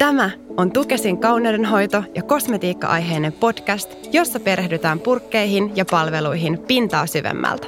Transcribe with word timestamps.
Tämä 0.00 0.30
on 0.56 0.72
Tukesin 0.72 1.18
kauneudenhoito- 1.18 2.02
ja 2.14 2.22
kosmetiikka-aiheinen 2.22 3.32
podcast, 3.32 3.94
jossa 4.12 4.40
perehdytään 4.40 5.00
purkkeihin 5.00 5.72
ja 5.76 5.84
palveluihin 5.90 6.58
pintaa 6.58 7.06
syvemmältä. 7.06 7.66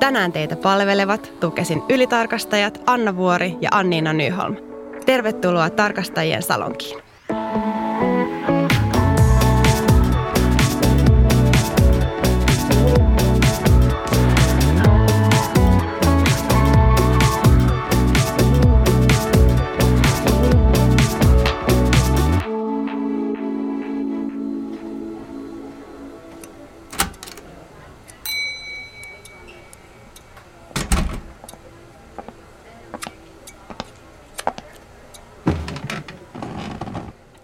Tänään 0.00 0.32
teitä 0.32 0.56
palvelevat 0.56 1.32
Tukesin 1.40 1.82
ylitarkastajat 1.88 2.82
Anna 2.86 3.16
Vuori 3.16 3.56
ja 3.60 3.68
Anniina 3.72 4.12
Nyholm. 4.12 4.56
Tervetuloa 5.06 5.70
tarkastajien 5.70 6.42
salonkiin. 6.42 7.07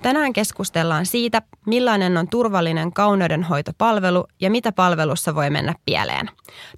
Tänään 0.05 0.33
keskustellaan 0.33 1.07
siitä, 1.07 1.43
millainen 1.67 2.17
on 2.17 2.29
turvallinen 2.29 2.93
kauneudenhoitopalvelu 2.93 4.27
ja 4.41 4.51
mitä 4.51 4.73
palvelussa 4.73 5.35
voi 5.35 5.51
mennä 5.51 5.75
pieleen. 5.85 6.31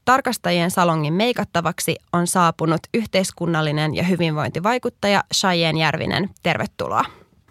Tarkastajien 0.05 0.71
salongin 0.71 1.15
meikattavaksi 1.15 1.97
on 2.13 2.27
saapunut 2.27 2.81
yhteiskunnallinen 2.95 3.95
ja 3.95 4.03
hyvinvointivaikuttaja 4.03 5.25
Cheyenne 5.35 5.81
Järvinen. 5.81 6.31
Tervetuloa. 6.43 7.05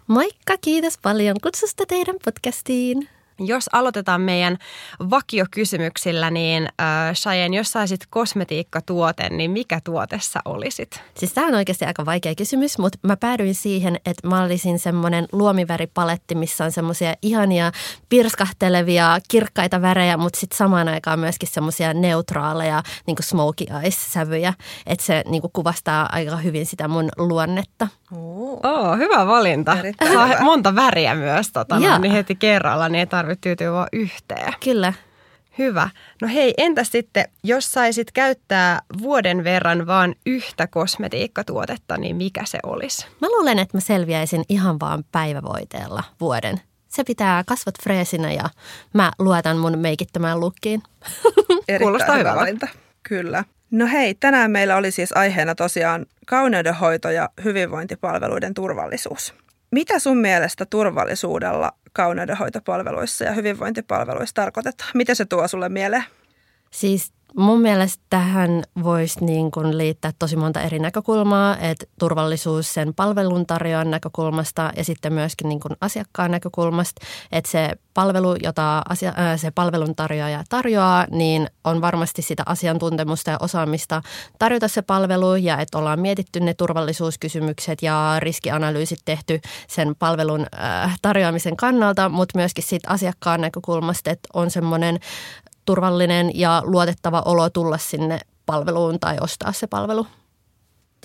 Moikka, 0.06 0.56
kiitos 0.60 0.98
paljon 1.02 1.36
kutsusta 1.42 1.86
teidän 1.86 2.16
podcastiin. 2.24 3.08
Jos 3.40 3.68
aloitetaan 3.72 4.20
meidän 4.20 4.56
vakiokysymyksillä, 5.10 6.30
niin 6.30 6.68
äh, 6.80 7.14
Cheyenne, 7.14 7.56
jos 7.56 7.72
saisit 7.72 8.00
kosmetiikkatuote, 8.10 9.28
niin 9.28 9.50
mikä 9.50 9.80
tuote 9.84 10.18
sä 10.22 10.40
olisit? 10.44 11.02
Siis 11.14 11.32
tämä 11.32 11.46
on 11.46 11.54
oikeasti 11.54 11.84
aika 11.84 12.06
vaikea 12.06 12.34
kysymys, 12.34 12.78
mutta 12.78 12.98
mä 13.02 13.16
päädyin 13.16 13.54
siihen, 13.54 13.96
että 13.96 14.28
mä 14.28 14.42
olisin 14.42 14.78
semmoinen 14.78 15.26
luomiväripaletti, 15.32 16.34
missä 16.34 16.64
on 16.64 16.72
semmoisia 16.72 17.14
ihania 17.22 17.72
pirskahtelevia, 18.08 19.18
kirkkaita 19.28 19.82
värejä, 19.82 20.16
mutta 20.16 20.40
sitten 20.40 20.56
samaan 20.56 20.88
aikaan 20.88 21.18
myöskin 21.18 21.48
semmoisia 21.48 21.94
neutraaleja 21.94 22.82
niin 23.06 23.16
kuin 23.16 23.24
smoky 23.24 23.64
eyes-sävyjä. 23.82 24.54
Että 24.86 25.04
se 25.04 25.22
niin 25.28 25.40
kuin 25.40 25.52
kuvastaa 25.52 26.08
aika 26.12 26.36
hyvin 26.36 26.66
sitä 26.66 26.88
mun 26.88 27.08
luonnetta. 27.16 27.88
Oo, 28.12 28.60
oh, 28.64 28.98
hyvä 28.98 29.26
valinta. 29.26 29.76
Saa 30.12 30.40
monta 30.40 30.74
väriä 30.74 31.14
myös 31.14 31.52
tota, 31.52 31.78
no, 31.78 31.98
niin 31.98 32.12
heti 32.12 32.34
kerralla, 32.34 32.88
niin 32.88 33.00
ei 33.00 33.06
tarvitse 33.26 33.40
tyytyä 33.40 33.72
vaan 33.72 33.88
yhteen. 33.92 34.52
Kyllä. 34.64 34.92
Hyvä. 35.58 35.88
No 36.22 36.28
hei, 36.28 36.54
entä 36.58 36.84
sitten, 36.84 37.24
jos 37.44 37.72
saisit 37.72 38.12
käyttää 38.12 38.80
vuoden 39.02 39.44
verran 39.44 39.86
vaan 39.86 40.14
yhtä 40.26 40.66
kosmetiikkatuotetta, 40.66 41.96
niin 41.96 42.16
mikä 42.16 42.44
se 42.44 42.58
olisi? 42.62 43.06
Mä 43.20 43.28
luulen, 43.28 43.58
että 43.58 43.76
mä 43.76 43.80
selviäisin 43.80 44.44
ihan 44.48 44.80
vaan 44.80 45.04
päivävoiteella 45.12 46.02
vuoden. 46.20 46.60
Se 46.88 47.04
pitää 47.04 47.44
kasvot 47.46 47.74
freesinä 47.82 48.32
ja 48.32 48.44
mä 48.94 49.12
luotan 49.18 49.56
mun 49.58 49.78
meikittömään 49.78 50.40
lukkiin. 50.40 50.82
Kuulostaa 51.82 52.16
hyvä 52.16 52.34
valinta. 52.34 52.68
Kyllä. 53.02 53.44
No 53.70 53.86
hei, 53.86 54.14
tänään 54.14 54.50
meillä 54.50 54.76
oli 54.76 54.90
siis 54.90 55.16
aiheena 55.16 55.54
tosiaan 55.54 56.06
kauneudenhoito 56.26 57.10
ja 57.10 57.28
hyvinvointipalveluiden 57.44 58.54
turvallisuus. 58.54 59.34
Mitä 59.70 59.98
sun 59.98 60.18
mielestä 60.18 60.66
turvallisuudella 60.66 61.72
kauneudenhoitopalveluissa 61.92 63.24
ja 63.24 63.32
hyvinvointipalveluissa 63.32 64.34
tarkoitetaan? 64.34 64.90
Mitä 64.94 65.14
se 65.14 65.24
tuo 65.24 65.48
sulle 65.48 65.68
mieleen? 65.68 66.04
Siis 66.70 67.12
mun 67.36 67.60
mielestä 67.60 68.04
tähän 68.10 68.62
voisi 68.82 69.24
niin 69.24 69.50
kuin 69.50 69.78
liittää 69.78 70.12
tosi 70.18 70.36
monta 70.36 70.60
eri 70.60 70.78
näkökulmaa, 70.78 71.56
että 71.58 71.86
turvallisuus 71.98 72.74
sen 72.74 72.94
palveluntarjoajan 72.94 73.90
näkökulmasta 73.90 74.72
ja 74.76 74.84
sitten 74.84 75.12
myöskin 75.12 75.48
niin 75.48 75.60
kuin 75.60 75.76
asiakkaan 75.80 76.30
näkökulmasta, 76.30 77.06
että 77.32 77.50
se 77.50 77.70
palvelu, 77.94 78.36
jota 78.42 78.82
asia, 78.88 79.08
äh, 79.08 79.40
se 79.40 79.50
palveluntarjoaja 79.50 80.44
tarjoaa, 80.48 81.06
niin 81.10 81.46
on 81.64 81.80
varmasti 81.80 82.22
sitä 82.22 82.42
asiantuntemusta 82.46 83.30
ja 83.30 83.36
osaamista 83.40 84.02
tarjota 84.38 84.68
se 84.68 84.82
palvelu 84.82 85.36
ja 85.36 85.58
että 85.58 85.78
ollaan 85.78 86.00
mietitty 86.00 86.40
ne 86.40 86.54
turvallisuuskysymykset 86.54 87.82
ja 87.82 88.16
riskianalyysit 88.18 88.98
tehty 89.04 89.40
sen 89.68 89.96
palvelun 89.98 90.46
äh, 90.60 90.98
tarjoamisen 91.02 91.56
kannalta, 91.56 92.08
mutta 92.08 92.38
myöskin 92.38 92.64
siitä 92.64 92.90
asiakkaan 92.90 93.40
näkökulmasta, 93.40 94.10
että 94.10 94.28
on 94.34 94.50
semmoinen 94.50 94.98
turvallinen 95.66 96.30
ja 96.38 96.62
luotettava 96.64 97.22
olo 97.24 97.50
tulla 97.50 97.78
sinne 97.78 98.20
palveluun 98.46 99.00
tai 99.00 99.16
ostaa 99.20 99.52
se 99.52 99.66
palvelu. 99.66 100.06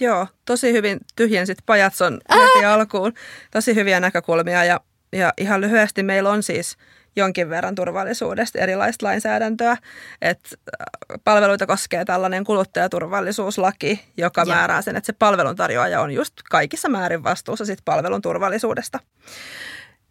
Joo, 0.01 0.27
tosi 0.45 0.73
hyvin 0.73 0.99
tyhjensit 1.15 1.57
pajatson 1.65 2.19
heti 2.33 2.65
alkuun. 2.65 3.13
Tosi 3.51 3.75
hyviä 3.75 3.99
näkökulmia 3.99 4.65
ja, 4.65 4.79
ja 5.13 5.33
ihan 5.37 5.61
lyhyesti 5.61 6.03
meillä 6.03 6.29
on 6.29 6.43
siis 6.43 6.77
jonkin 7.15 7.49
verran 7.49 7.75
turvallisuudesta 7.75 8.59
erilaista 8.59 9.05
lainsäädäntöä. 9.05 9.77
että 10.21 10.49
äh, 10.57 11.19
palveluita 11.23 11.67
koskee 11.67 12.05
tällainen 12.05 12.43
kuluttajaturvallisuuslaki, 12.43 14.05
joka 14.17 14.41
ja. 14.41 14.45
määrää 14.45 14.81
sen, 14.81 14.95
että 14.95 15.05
se 15.05 15.13
palveluntarjoaja 15.13 16.01
on 16.01 16.11
just 16.11 16.33
kaikissa 16.49 16.89
määrin 16.89 17.23
vastuussa 17.23 17.65
sit 17.65 17.79
palvelun 17.85 18.21
turvallisuudesta. 18.21 18.99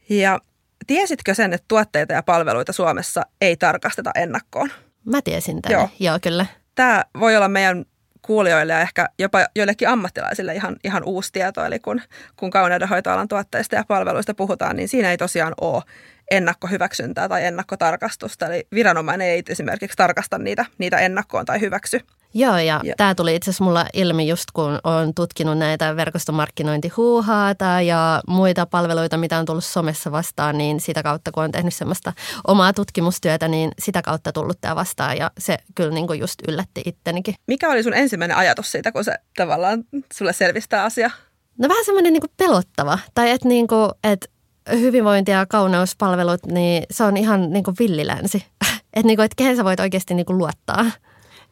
Ja 0.08 0.38
Tiesitkö 0.86 1.34
sen, 1.34 1.52
että 1.52 1.64
tuotteita 1.68 2.12
ja 2.12 2.22
palveluita 2.22 2.72
Suomessa 2.72 3.22
ei 3.40 3.56
tarkasteta 3.56 4.10
ennakkoon? 4.14 4.70
Mä 5.04 5.22
tiesin 5.22 5.62
tämän, 5.62 5.78
joo, 5.78 5.88
joo 6.00 6.18
kyllä. 6.22 6.46
Tämä 6.74 7.04
voi 7.20 7.36
olla 7.36 7.48
meidän 7.48 7.84
kuulijoille 8.22 8.72
ja 8.72 8.80
ehkä 8.80 9.08
jopa 9.18 9.46
joillekin 9.56 9.88
ammattilaisille 9.88 10.54
ihan, 10.54 10.76
ihan 10.84 11.04
uusi 11.04 11.32
tieto. 11.32 11.64
Eli 11.64 11.78
kun, 11.78 12.02
kun 12.36 12.50
kauneudenhoitoalan 12.50 13.28
tuotteista 13.28 13.76
ja 13.76 13.84
palveluista 13.88 14.34
puhutaan, 14.34 14.76
niin 14.76 14.88
siinä 14.88 15.10
ei 15.10 15.16
tosiaan 15.16 15.54
ole 15.60 15.82
ennakkohyväksyntää 16.30 17.28
tai 17.28 17.44
ennakkotarkastusta. 17.44 18.46
Eli 18.46 18.66
viranomainen 18.74 19.28
ei 19.28 19.42
esimerkiksi 19.48 19.96
tarkasta 19.96 20.38
niitä, 20.38 20.64
niitä 20.78 20.98
ennakkoon 20.98 21.44
tai 21.44 21.60
hyväksy. 21.60 22.00
Joo, 22.34 22.58
ja, 22.58 22.80
ja. 22.84 22.94
tämä 22.96 23.14
tuli 23.14 23.34
itse 23.34 23.50
asiassa 23.50 23.64
mulla 23.64 23.86
ilmi 23.92 24.28
just 24.28 24.44
kun 24.52 24.78
olen 24.84 25.14
tutkinut 25.14 25.58
näitä 25.58 25.96
verkostomarkkinointihuuhaata 25.96 27.80
ja 27.80 28.22
muita 28.28 28.66
palveluita, 28.66 29.16
mitä 29.16 29.38
on 29.38 29.44
tullut 29.44 29.64
somessa 29.64 30.12
vastaan, 30.12 30.58
niin 30.58 30.80
sitä 30.80 31.02
kautta 31.02 31.32
kun 31.32 31.44
on 31.44 31.52
tehnyt 31.52 31.74
semmoista 31.74 32.12
omaa 32.46 32.72
tutkimustyötä, 32.72 33.48
niin 33.48 33.70
sitä 33.78 34.02
kautta 34.02 34.32
tullut 34.32 34.60
tämä 34.60 34.76
vastaan 34.76 35.16
ja 35.16 35.30
se 35.38 35.58
kyllä 35.74 35.94
niin 35.94 36.06
kuin 36.06 36.20
just 36.20 36.34
yllätti 36.48 36.82
ittenikin. 36.84 37.34
Mikä 37.46 37.70
oli 37.70 37.82
sun 37.82 37.94
ensimmäinen 37.94 38.36
ajatus 38.36 38.72
siitä, 38.72 38.92
kun 38.92 39.04
se 39.04 39.14
tavallaan 39.36 39.84
sulle 40.12 40.32
selvistää 40.32 40.84
asia? 40.84 41.10
No 41.58 41.68
vähän 41.68 41.84
semmoinen 41.84 42.12
niin 42.12 42.22
pelottava, 42.36 42.98
tai 43.14 43.30
että 43.30 43.48
niin 43.48 43.68
kuin, 43.68 43.90
että 44.04 44.26
hyvinvointi- 44.72 45.30
ja 45.30 45.46
kauneuspalvelut, 45.46 46.46
niin 46.46 46.82
se 46.90 47.04
on 47.04 47.16
ihan 47.16 47.50
niin 47.50 47.64
kuin 47.64 47.76
villilänsi. 47.78 48.46
Että 48.94 49.06
niin 49.06 49.16
kuin, 49.16 49.24
että 49.24 49.36
kehen 49.36 49.56
sä 49.56 49.64
voit 49.64 49.80
oikeasti 49.80 50.14
niin 50.14 50.26
kuin 50.26 50.38
luottaa. 50.38 50.86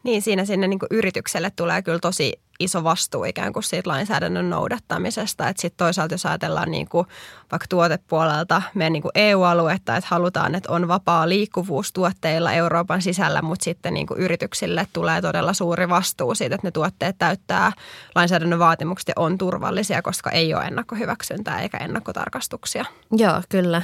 Niin, 0.08 0.22
siinä 0.22 0.44
sinne 0.44 0.68
niin 0.68 0.78
kuin 0.78 0.88
yritykselle 0.90 1.50
tulee 1.56 1.82
kyllä 1.82 1.98
tosi 1.98 2.32
iso 2.60 2.84
vastuu 2.84 3.24
ikään 3.24 3.52
kuin 3.52 3.62
siitä 3.62 3.90
lainsäädännön 3.90 4.50
noudattamisesta. 4.50 5.48
Että 5.48 5.62
sitten 5.62 5.76
toisaalta 5.86 6.14
jos 6.14 6.26
ajatellaan 6.26 6.70
niin 6.70 6.88
kuin 6.88 7.06
vaikka 7.52 7.66
tuotepuolelta 7.68 8.62
meidän 8.74 8.92
niin 8.92 9.02
kuin 9.02 9.12
EU-aluetta, 9.14 9.96
että 9.96 10.08
halutaan, 10.10 10.54
että 10.54 10.72
on 10.72 10.88
vapaa 10.88 11.28
liikkuvuus 11.28 11.92
tuotteilla 11.92 12.52
Euroopan 12.52 13.02
sisällä, 13.02 13.42
mutta 13.42 13.64
sitten 13.64 13.94
niin 13.94 14.06
kuin 14.06 14.20
yrityksille 14.20 14.86
tulee 14.92 15.20
todella 15.20 15.52
suuri 15.52 15.88
vastuu 15.88 16.34
siitä, 16.34 16.54
että 16.54 16.66
ne 16.66 16.70
tuotteet 16.70 17.16
täyttää 17.18 17.72
lainsäädännön 18.14 18.58
vaatimukset 18.58 19.08
ja 19.08 19.14
on 19.16 19.38
turvallisia, 19.38 20.02
koska 20.02 20.30
ei 20.30 20.54
ole 20.54 20.64
ennakkohyväksyntää 20.64 21.60
eikä 21.60 21.78
ennakkotarkastuksia. 21.78 22.84
Joo, 23.12 23.42
kyllä. 23.48 23.82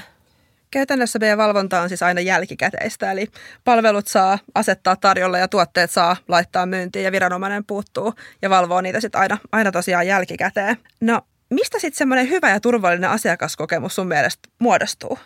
Käytännössä 0.74 1.18
meidän 1.18 1.38
valvonta 1.38 1.80
on 1.80 1.88
siis 1.88 2.02
aina 2.02 2.20
jälkikäteistä, 2.20 3.12
eli 3.12 3.26
palvelut 3.64 4.06
saa 4.06 4.38
asettaa 4.54 4.96
tarjolla 4.96 5.38
ja 5.38 5.48
tuotteet 5.48 5.90
saa 5.90 6.16
laittaa 6.28 6.66
myyntiin 6.66 7.04
ja 7.04 7.12
viranomainen 7.12 7.64
puuttuu 7.64 8.14
ja 8.42 8.50
valvoo 8.50 8.80
niitä 8.80 9.00
sitten 9.00 9.20
aina, 9.20 9.38
aina 9.52 9.72
tosiaan 9.72 10.06
jälkikäteen. 10.06 10.76
No 11.00 11.20
mistä 11.50 11.78
sitten 11.78 11.98
semmoinen 11.98 12.28
hyvä 12.28 12.50
ja 12.50 12.60
turvallinen 12.60 13.10
asiakaskokemus 13.10 13.94
sun 13.94 14.06
mielestä 14.06 14.48
muodostuu? 14.58 15.18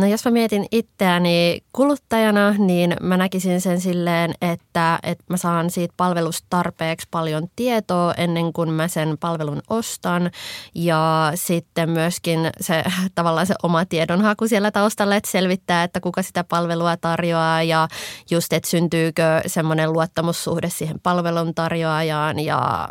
No 0.00 0.06
jos 0.06 0.24
mä 0.24 0.30
mietin 0.30 0.66
itseäni 0.72 1.60
kuluttajana, 1.72 2.54
niin 2.58 2.96
mä 3.00 3.16
näkisin 3.16 3.60
sen 3.60 3.80
silleen, 3.80 4.34
että, 4.42 4.98
että 5.02 5.24
mä 5.30 5.36
saan 5.36 5.70
siitä 5.70 5.94
palvelusta 5.96 6.46
tarpeeksi 6.50 7.08
paljon 7.10 7.48
tietoa 7.56 8.14
ennen 8.14 8.52
kuin 8.52 8.70
mä 8.70 8.88
sen 8.88 9.16
palvelun 9.20 9.62
ostan. 9.70 10.30
Ja 10.74 11.32
sitten 11.34 11.90
myöskin 11.90 12.50
se 12.60 12.84
tavallaan 13.14 13.46
se 13.46 13.54
oma 13.62 13.84
tiedonhaku 13.84 14.48
siellä 14.48 14.70
taustalla, 14.70 15.16
että 15.16 15.30
selvittää, 15.30 15.84
että 15.84 16.00
kuka 16.00 16.22
sitä 16.22 16.44
palvelua 16.44 16.96
tarjoaa 16.96 17.62
ja 17.62 17.88
just, 18.30 18.52
että 18.52 18.70
syntyykö 18.70 19.40
semmoinen 19.46 19.92
luottamussuhde 19.92 20.70
siihen 20.70 21.00
palvelun 21.00 21.54
tarjoajaan 21.54 22.40
ja 22.40 22.88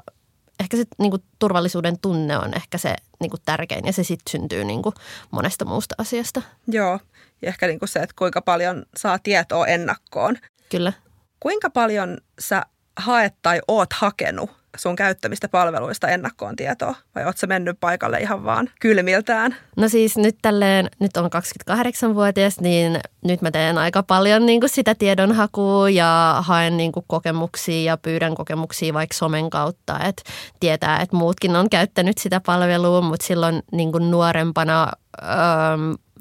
ehkä 0.64 0.78
se 0.78 0.84
niin 1.00 1.12
kuin, 1.12 1.24
turvallisuuden 1.40 2.00
tunne 2.00 2.38
on 2.38 2.54
ehkä 2.56 2.78
se 2.78 2.96
niin 3.20 3.30
kuin, 3.30 3.42
tärkein 3.46 3.86
ja 3.86 3.94
se 3.94 4.04
sitten 4.04 4.32
syntyy 4.32 4.64
niin 4.64 4.82
kuin, 4.82 4.96
monesta 5.32 5.66
muusta 5.66 5.96
asiasta. 5.98 6.42
Joo, 6.68 7.00
ja 7.42 7.48
ehkä 7.48 7.68
niin 7.68 7.80
kuin 7.80 7.90
se, 7.90 8.00
että 8.00 8.16
kuinka 8.18 8.42
paljon 8.42 8.86
saa 8.98 9.20
tietoa 9.20 9.68
ennakkoon. 9.68 10.38
Kyllä. 10.70 10.94
Kuinka 11.40 11.70
paljon 11.70 12.18
sä 12.40 12.66
haet 12.98 13.34
tai 13.42 13.62
oot 13.68 13.94
hakenut 13.94 14.63
sun 14.78 14.96
käyttämistä 14.96 15.50
palveluista 15.50 16.08
ennakkoon 16.08 16.56
tietoa? 16.56 16.96
Vai 17.16 17.26
oot 17.26 17.38
sä 17.38 17.48
mennyt 17.48 17.78
paikalle 17.80 18.20
ihan 18.20 18.44
vaan 18.44 18.70
kylmiltään? 18.80 19.56
No 19.78 19.90
siis 19.90 20.18
nyt 20.18 20.36
tälleen, 20.42 20.90
nyt 21.00 21.18
on 21.18 21.30
28-vuotias, 21.70 22.60
niin 22.60 23.00
nyt 23.24 23.42
mä 23.42 23.52
teen 23.52 23.78
aika 23.78 24.04
paljon 24.04 24.46
niin 24.46 24.60
kuin 24.60 24.70
sitä 24.70 24.96
tiedonhakua 24.96 25.90
ja 25.90 26.36
haen 26.40 26.78
niin 26.78 26.92
kuin 26.92 27.06
kokemuksia 27.08 27.92
ja 27.92 27.98
pyydän 27.98 28.36
kokemuksia 28.36 28.94
vaikka 28.94 29.18
somen 29.18 29.50
kautta, 29.50 30.00
että 30.00 30.24
tietää, 30.60 31.02
että 31.02 31.16
muutkin 31.16 31.56
on 31.56 31.70
käyttänyt 31.70 32.18
sitä 32.18 32.42
palvelua, 32.46 33.02
mutta 33.02 33.26
silloin 33.26 33.64
niin 33.72 33.92
kuin 33.92 34.12
nuorempana 34.12 34.92
öö, 35.24 35.28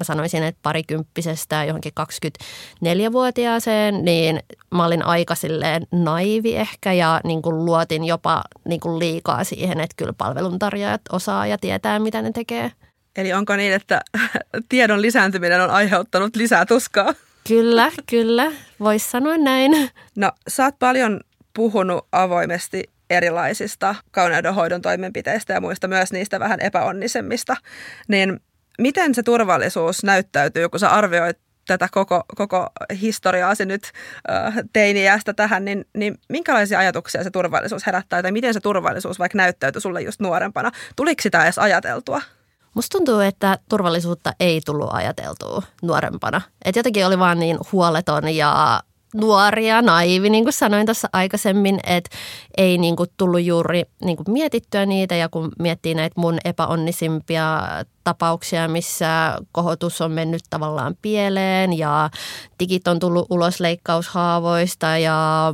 mä 0.03 0.05
sanoisin, 0.05 0.43
että 0.43 0.59
parikymppisestä 0.63 1.65
johonkin 1.65 1.93
24-vuotiaaseen, 2.01 4.05
niin 4.05 4.41
mä 4.71 4.87
olin 4.87 5.05
aika 5.05 5.35
silleen 5.35 5.87
naivi 5.93 6.57
ehkä 6.57 6.93
ja 6.93 7.21
niin 7.25 7.43
kuin 7.43 7.65
luotin 7.65 8.05
jopa 8.05 8.43
niin 8.65 8.81
kuin 8.81 8.99
liikaa 8.99 9.45
siihen, 9.45 9.81
että 9.81 9.95
kyllä 9.97 10.13
palveluntarjoajat 10.13 11.01
osaa 11.13 11.47
ja 11.47 11.59
tietää, 11.59 11.99
mitä 11.99 12.23
ne 12.23 12.33
tekee. 12.33 12.73
Eli 13.17 13.33
onko 13.33 13.57
niin, 13.57 13.73
että 13.73 14.01
tiedon 14.69 15.03
lisääntyminen 15.03 15.61
on 15.61 15.71
aiheuttanut 15.71 16.37
lisää 16.37 16.67
tuskaa? 16.67 17.15
Kyllä, 17.49 17.91
kyllä. 18.11 18.53
Voisi 18.81 19.11
sanoa 19.11 19.37
näin. 19.37 19.91
No, 20.17 20.33
sä 20.49 20.65
oot 20.65 20.79
paljon 20.79 21.21
puhunut 21.55 22.07
avoimesti 22.13 22.85
erilaisista 23.11 23.95
kauneudenhoidon 24.11 24.83
toimenpiteistä 24.83 25.53
ja 25.53 25.61
muista 25.61 25.89
myös 25.89 26.13
niistä 26.13 26.41
vähän 26.41 26.61
epäonnisemmista. 26.61 27.57
Niin 28.09 28.41
miten 28.79 29.15
se 29.15 29.23
turvallisuus 29.23 30.05
näyttäytyy, 30.05 30.69
kun 30.69 30.81
sä 30.81 30.91
arvioit 30.91 31.39
tätä 31.67 31.89
koko, 31.93 32.25
koko 32.37 32.67
historiaasi 33.01 33.67
nyt 33.67 33.83
äh, 34.31 34.55
teiniästä 34.73 35.35
tähän, 35.35 35.65
niin, 35.65 35.85
niin 35.97 36.19
minkälaisia 36.29 36.79
ajatuksia 36.79 37.25
se 37.25 37.31
turvallisuus 37.31 37.87
herättää 37.87 38.23
tai 38.23 38.33
miten 38.33 38.55
se 38.55 38.61
turvallisuus 38.61 39.19
vaikka 39.19 39.39
näyttäytyi 39.39 39.81
sulle 39.81 40.03
just 40.03 40.21
nuorempana? 40.21 40.71
Tuliko 40.97 41.23
sitä 41.23 41.45
edes 41.45 41.59
ajateltua? 41.59 42.23
Musta 42.75 42.99
tuntuu, 42.99 43.21
että 43.21 43.59
turvallisuutta 43.69 44.33
ei 44.41 44.61
tullut 44.67 44.89
ajateltua 44.93 45.63
nuorempana. 45.83 46.41
Et 46.65 46.77
jotenkin 46.77 47.07
oli 47.07 47.19
vaan 47.19 47.39
niin 47.39 47.59
huoleton 47.73 48.29
ja 48.29 48.83
nuoria, 49.15 49.83
naivi, 49.83 50.31
niin 50.31 50.45
kuin 50.45 50.53
sanoin 50.53 50.87
tuossa 50.87 51.09
aikaisemmin, 51.13 51.81
että 51.87 52.17
ei 52.57 52.79
niin 52.79 52.97
kuin 52.97 53.11
tullut 53.17 53.43
juuri 53.43 53.83
niin 54.05 54.17
kuin 54.17 54.33
mietittyä 54.33 54.87
niitä. 54.87 55.15
Ja 55.15 55.29
kun 55.29 55.53
miettii 55.59 55.95
näitä 55.95 56.21
mun 56.21 56.39
epäonnisimpia 56.45 57.63
tapauksia, 58.05 58.69
missä 58.69 59.39
kohotus 59.53 60.01
on 60.01 60.13
mennyt 60.13 60.43
tavallaan 60.51 60.95
pieleen 61.03 61.79
ja 61.79 62.11
digit 62.61 62.89
on 62.89 62.99
tullut 62.99 63.27
ulos 63.31 63.61
leikkaushaavoista 63.61 64.87
ja 64.87 65.53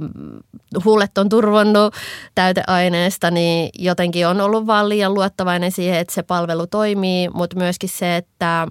huulet 0.84 1.18
on 1.18 1.28
turvonnut 1.28 1.94
täyteaineesta, 2.34 3.30
niin 3.30 3.70
jotenkin 3.78 4.26
on 4.26 4.40
ollut 4.40 4.66
vaan 4.66 4.88
liian 4.88 5.14
luottavainen 5.14 5.72
siihen, 5.72 5.98
että 5.98 6.14
se 6.14 6.22
palvelu 6.22 6.66
toimii, 6.66 7.28
mutta 7.28 7.56
myöskin 7.56 7.88
se, 7.88 8.16
että 8.16 8.68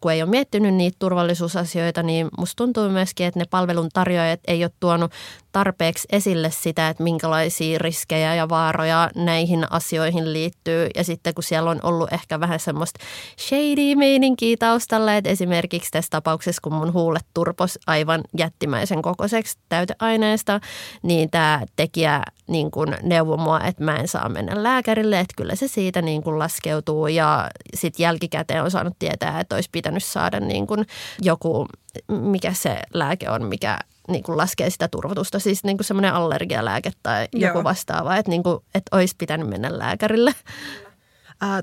kun 0.00 0.12
ei 0.12 0.22
ole 0.22 0.30
miettinyt 0.30 0.74
niitä 0.74 0.96
turvallisuusasioita, 0.98 2.02
niin 2.02 2.28
musta 2.38 2.56
tuntuu 2.56 2.88
myöskin, 2.88 3.26
että 3.26 3.40
ne 3.40 3.46
palveluntarjoajat 3.50 4.40
ei 4.46 4.64
ole 4.64 4.70
tuonut 4.80 5.12
tarpeeksi 5.54 6.08
esille 6.12 6.50
sitä, 6.50 6.88
että 6.88 7.02
minkälaisia 7.02 7.78
riskejä 7.78 8.34
ja 8.34 8.48
vaaroja 8.48 9.10
näihin 9.16 9.72
asioihin 9.72 10.32
liittyy. 10.32 10.88
Ja 10.96 11.04
sitten 11.04 11.34
kun 11.34 11.42
siellä 11.42 11.70
on 11.70 11.80
ollut 11.82 12.12
ehkä 12.12 12.40
vähän 12.40 12.60
semmoista 12.60 13.00
shady 13.40 13.94
meininkiä 13.94 14.56
taustalla, 14.58 15.14
että 15.14 15.30
esimerkiksi 15.30 15.90
tässä 15.90 16.10
tapauksessa, 16.10 16.60
kun 16.62 16.74
mun 16.74 16.92
huulet 16.92 17.26
turpos 17.34 17.78
aivan 17.86 18.20
jättimäisen 18.38 19.02
kokoiseksi 19.02 19.58
täyteaineesta, 19.68 20.60
niin 21.02 21.30
tämä 21.30 21.62
tekijä 21.76 22.22
niin 22.46 22.70
kuin 22.70 22.96
neuvoi 23.02 23.36
mua, 23.36 23.60
että 23.60 23.84
mä 23.84 23.96
en 23.96 24.08
saa 24.08 24.28
mennä 24.28 24.62
lääkärille, 24.62 25.20
että 25.20 25.34
kyllä 25.36 25.54
se 25.54 25.68
siitä 25.68 26.02
niin 26.02 26.22
kuin 26.22 26.38
laskeutuu. 26.38 27.06
Ja 27.06 27.50
sitten 27.74 28.04
jälkikäteen 28.04 28.62
on 28.62 28.70
saanut 28.70 28.98
tietää, 28.98 29.40
että 29.40 29.54
olisi 29.54 29.68
pitänyt 29.72 30.04
saada 30.04 30.40
niin 30.40 30.66
kuin 30.66 30.86
joku, 31.22 31.66
mikä 32.08 32.52
se 32.52 32.78
lääke 32.94 33.30
on, 33.30 33.44
mikä 33.44 33.78
niin 34.08 34.22
kuin 34.22 34.36
laskee 34.36 34.70
sitä 34.70 34.88
turvotusta, 34.88 35.38
siis 35.38 35.64
niin 35.64 35.76
kuin 35.76 35.84
semmoinen 35.84 36.14
allergialääke 36.14 36.90
tai 37.02 37.28
Joo. 37.32 37.48
joku 37.48 37.64
vastaava, 37.64 38.16
että, 38.16 38.30
niin 38.30 38.42
kuin, 38.42 38.58
että 38.74 38.96
olisi 38.96 39.14
pitänyt 39.18 39.48
mennä 39.48 39.78
lääkärille. 39.78 40.34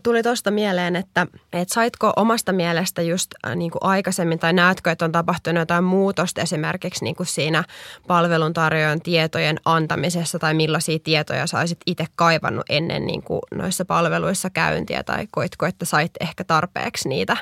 Tuli 0.03 0.23
tuosta 0.23 0.51
mieleen, 0.51 0.95
että, 0.95 1.27
että 1.53 1.73
saitko 1.73 2.13
omasta 2.15 2.53
mielestä 2.53 3.01
just 3.01 3.31
niin 3.55 3.71
kuin 3.71 3.83
aikaisemmin 3.83 4.39
tai 4.39 4.53
näetkö, 4.53 4.91
että 4.91 5.05
on 5.05 5.11
tapahtunut 5.11 5.59
jotain 5.59 5.83
muutosta 5.83 6.41
esimerkiksi 6.41 7.03
niin 7.03 7.15
kuin 7.15 7.27
siinä 7.27 7.63
palveluntarjoajan 8.07 9.01
tietojen 9.01 9.57
antamisessa 9.65 10.39
tai 10.39 10.53
millaisia 10.53 10.99
tietoja 11.03 11.47
saisit 11.47 11.77
itse 11.85 12.05
kaivannut 12.15 12.65
ennen 12.69 13.05
niin 13.05 13.23
kuin 13.23 13.41
noissa 13.55 13.85
palveluissa 13.85 14.49
käyntiä 14.49 15.03
tai 15.03 15.27
koitko, 15.31 15.65
että 15.65 15.85
sait 15.85 16.11
ehkä 16.19 16.43
tarpeeksi 16.43 17.09
niitä 17.09 17.37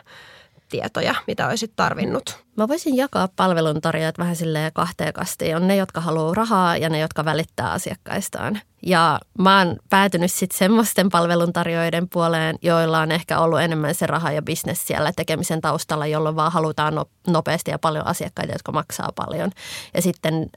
tietoja, 0.69 1.15
mitä 1.27 1.47
olisit 1.47 1.73
tarvinnut? 1.75 2.43
Mä 2.57 2.67
voisin 2.67 2.97
jakaa 2.97 3.29
palveluntarjoajat 3.35 4.17
vähän 4.17 4.35
silleen 4.35 4.73
kahteen. 4.73 5.13
On 5.55 5.67
ne, 5.67 5.75
jotka 5.75 6.01
haluaa 6.01 6.33
rahaa 6.33 6.77
ja 6.77 6.89
ne, 6.89 6.99
jotka 6.99 7.25
välittää 7.25 7.71
asiakkaistaan. 7.71 8.59
Ja 8.85 9.19
mä 9.39 9.57
oon 9.57 9.77
päätynyt 9.89 10.31
sitten 10.31 10.57
semmoisten 10.57 11.09
palveluntarjoajien 11.09 12.09
puoleen, 12.09 12.55
joilla 12.61 12.99
on 12.99 13.11
ehkä 13.11 13.39
ollut 13.39 13.61
enemmän 13.61 13.95
se 13.95 14.07
raha 14.07 14.31
ja 14.31 14.41
bisnes 14.41 14.87
siellä 14.87 15.11
tekemisen 15.15 15.61
taustalla, 15.61 16.07
jolloin 16.07 16.35
vaan 16.35 16.51
halutaan 16.51 16.95
no, 16.95 17.05
nopeasti 17.27 17.71
ja 17.71 17.79
paljon 17.79 18.07
asiakkaita, 18.07 18.53
jotka 18.53 18.71
maksaa 18.71 19.09
paljon. 19.15 19.51
Ja 19.93 20.01
sitten 20.01 20.49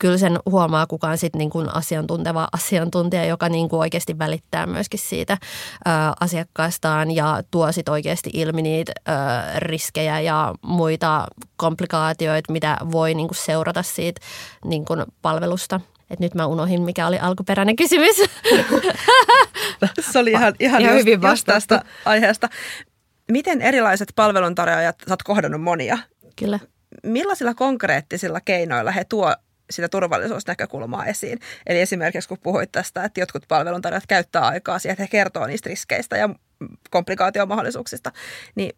kyllä 0.00 0.18
sen 0.18 0.38
huomaa 0.50 0.86
kukaan 0.86 1.18
sitten 1.18 1.38
niin 1.38 1.50
kuin 1.50 1.74
asiantunteva 1.74 2.48
asiantuntija, 2.52 3.24
joka 3.24 3.48
niin 3.48 3.68
kuin 3.68 3.80
oikeasti 3.80 4.18
välittää 4.18 4.66
myöskin 4.66 5.00
siitä 5.00 5.32
ö, 5.42 5.90
asiakkaastaan 6.20 7.10
ja 7.10 7.42
tuo 7.50 7.72
sitten 7.72 7.92
oikeasti 7.92 8.30
ilmi 8.32 8.62
niitä 8.62 8.92
ö, 9.08 9.12
riskejä 9.58 10.20
ja 10.20 10.54
muita 10.62 11.26
komplikaatioita, 11.56 12.52
mitä 12.52 12.76
voi 12.92 13.14
niin 13.14 13.28
kuin 13.28 13.36
seurata 13.36 13.82
siitä 13.82 14.20
niin 14.64 14.84
kuin 14.84 15.04
palvelusta. 15.22 15.80
Et 16.10 16.20
nyt 16.20 16.34
mä 16.34 16.46
unohin, 16.46 16.82
mikä 16.82 17.06
oli 17.06 17.18
alkuperäinen 17.18 17.76
kysymys. 17.76 18.16
Se 20.12 20.18
oli 20.18 20.30
ihan, 20.30 20.54
ihan, 20.60 20.80
ihan 20.80 20.94
just, 20.94 21.06
hyvin 21.06 21.22
vastausta 21.22 21.84
aiheesta. 22.04 22.48
Miten 23.30 23.62
erilaiset 23.62 24.12
palveluntarjoajat, 24.16 24.96
sä 25.08 25.12
oot 25.12 25.22
kohdannut 25.22 25.62
monia. 25.62 25.98
Kyllä. 26.36 26.58
Millaisilla 27.02 27.54
konkreettisilla 27.54 28.40
keinoilla 28.40 28.90
he 28.90 29.04
tuo 29.04 29.34
sitä 29.70 29.88
turvallisuusnäkökulmaa 29.88 31.06
esiin. 31.06 31.38
Eli 31.66 31.80
esimerkiksi 31.80 32.28
kun 32.28 32.38
puhuit 32.42 32.72
tästä, 32.72 33.04
että 33.04 33.20
jotkut 33.20 33.44
palveluntarjoajat 33.48 34.06
käyttää 34.06 34.46
aikaa 34.46 34.78
siihen, 34.78 34.92
että 34.92 35.02
he 35.02 35.08
kertoo 35.08 35.46
niistä 35.46 35.68
riskeistä 35.68 36.16
ja 36.16 36.28
komplikaatiomahdollisuuksista, 36.90 38.12
niin 38.54 38.72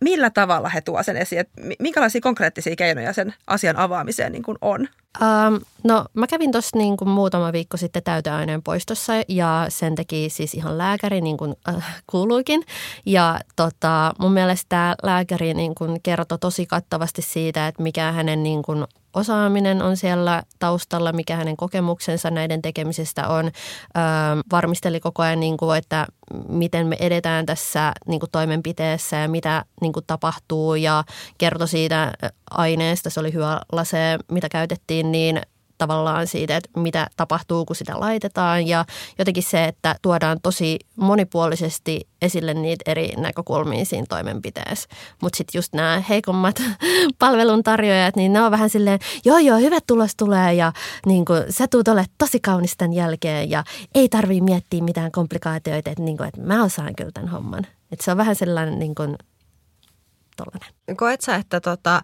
millä 0.00 0.30
tavalla 0.30 0.68
he 0.68 0.80
tuo 0.80 1.02
sen 1.02 1.16
esiin? 1.16 1.40
Että 1.40 1.62
minkälaisia 1.78 2.20
konkreettisia 2.20 2.76
keinoja 2.76 3.12
sen 3.12 3.34
asian 3.46 3.76
avaamiseen 3.76 4.32
niin 4.32 4.42
kuin 4.42 4.58
on? 4.60 4.88
Um, 5.20 5.60
no 5.84 6.04
mä 6.14 6.26
kävin 6.26 6.52
tuossa 6.52 6.78
niin 6.78 6.96
muutama 7.04 7.52
viikko 7.52 7.76
sitten 7.76 8.02
täyteaineen 8.02 8.62
poistossa 8.62 9.12
ja 9.28 9.66
sen 9.68 9.94
teki 9.94 10.28
siis 10.30 10.54
ihan 10.54 10.78
lääkäri 10.78 11.20
niin 11.20 11.36
kuin 11.36 11.54
äh, 11.68 12.02
kuuluikin. 12.06 12.62
Ja 13.06 13.40
tota, 13.56 14.12
mun 14.18 14.32
mielestä 14.32 14.66
tämä 14.68 14.94
lääkäri 15.02 15.54
niin 15.54 15.74
kuin 15.74 16.02
kertoi 16.02 16.38
tosi 16.38 16.66
kattavasti 16.66 17.22
siitä, 17.22 17.68
että 17.68 17.82
mikä 17.82 18.12
hänen 18.12 18.42
niin 18.42 18.62
kuin 18.62 18.84
osaaminen 19.16 19.82
on 19.82 19.96
siellä 19.96 20.42
taustalla, 20.58 21.12
mikä 21.12 21.36
hänen 21.36 21.56
kokemuksensa 21.56 22.30
näiden 22.30 22.62
tekemisestä 22.62 23.28
on. 23.28 23.46
Ö, 23.46 23.50
varmisteli 24.52 25.00
koko 25.00 25.22
ajan, 25.22 25.40
niin 25.40 25.56
kuin, 25.56 25.78
että 25.78 26.06
miten 26.48 26.86
me 26.86 26.96
edetään 27.00 27.46
tässä 27.46 27.92
niin 28.06 28.20
kuin 28.20 28.30
toimenpiteessä 28.30 29.16
ja 29.16 29.28
mitä 29.28 29.64
niin 29.80 29.92
kuin 29.92 30.06
tapahtuu 30.06 30.74
ja 30.74 31.04
kertoi 31.38 31.68
siitä 31.68 32.12
aineesta. 32.50 33.10
Se 33.10 33.20
oli 33.20 33.32
hyvä 33.32 33.60
lase, 33.72 34.18
mitä 34.32 34.48
käytettiin, 34.48 35.12
niin 35.12 35.40
tavallaan 35.78 36.26
siitä, 36.26 36.56
että 36.56 36.80
mitä 36.80 37.06
tapahtuu, 37.16 37.64
kun 37.64 37.76
sitä 37.76 38.00
laitetaan 38.00 38.66
ja 38.66 38.84
jotenkin 39.18 39.42
se, 39.42 39.64
että 39.64 39.96
tuodaan 40.02 40.38
tosi 40.42 40.78
monipuolisesti 40.96 42.08
esille 42.22 42.54
niitä 42.54 42.90
eri 42.90 43.12
näkökulmia 43.16 43.84
siinä 43.84 44.06
toimenpiteessä. 44.08 44.88
Mutta 45.22 45.36
sitten 45.36 45.58
just 45.58 45.72
nämä 45.72 46.02
heikommat 46.08 46.62
palveluntarjoajat, 47.18 48.16
niin 48.16 48.32
ne 48.32 48.42
on 48.42 48.50
vähän 48.50 48.70
silleen, 48.70 48.98
joo 49.24 49.38
joo, 49.38 49.58
hyvä 49.58 49.78
tulos 49.86 50.16
tulee 50.16 50.54
ja 50.54 50.72
niin 51.06 51.24
kun, 51.24 51.44
sä 51.50 51.68
tuut 51.68 51.88
ole 51.88 52.04
tosi 52.18 52.40
kaunis 52.40 52.76
tämän 52.76 52.92
jälkeen 52.92 53.50
ja 53.50 53.64
ei 53.94 54.08
tarvii 54.08 54.40
miettiä 54.40 54.82
mitään 54.82 55.12
komplikaatioita, 55.12 55.90
että, 55.90 56.02
niin 56.02 56.16
kun, 56.16 56.26
että 56.26 56.40
mä 56.40 56.64
osaan 56.64 56.94
kyllä 56.94 57.10
tämän 57.14 57.30
homman. 57.30 57.66
Et 57.92 58.00
se 58.00 58.10
on 58.10 58.16
vähän 58.16 58.36
sellainen 58.36 58.78
niin 58.78 58.94
kun, 58.94 59.16
tollainen. 60.36 60.96
Koet 60.96 61.20
sä, 61.20 61.34
että 61.34 61.60
tota, 61.60 62.02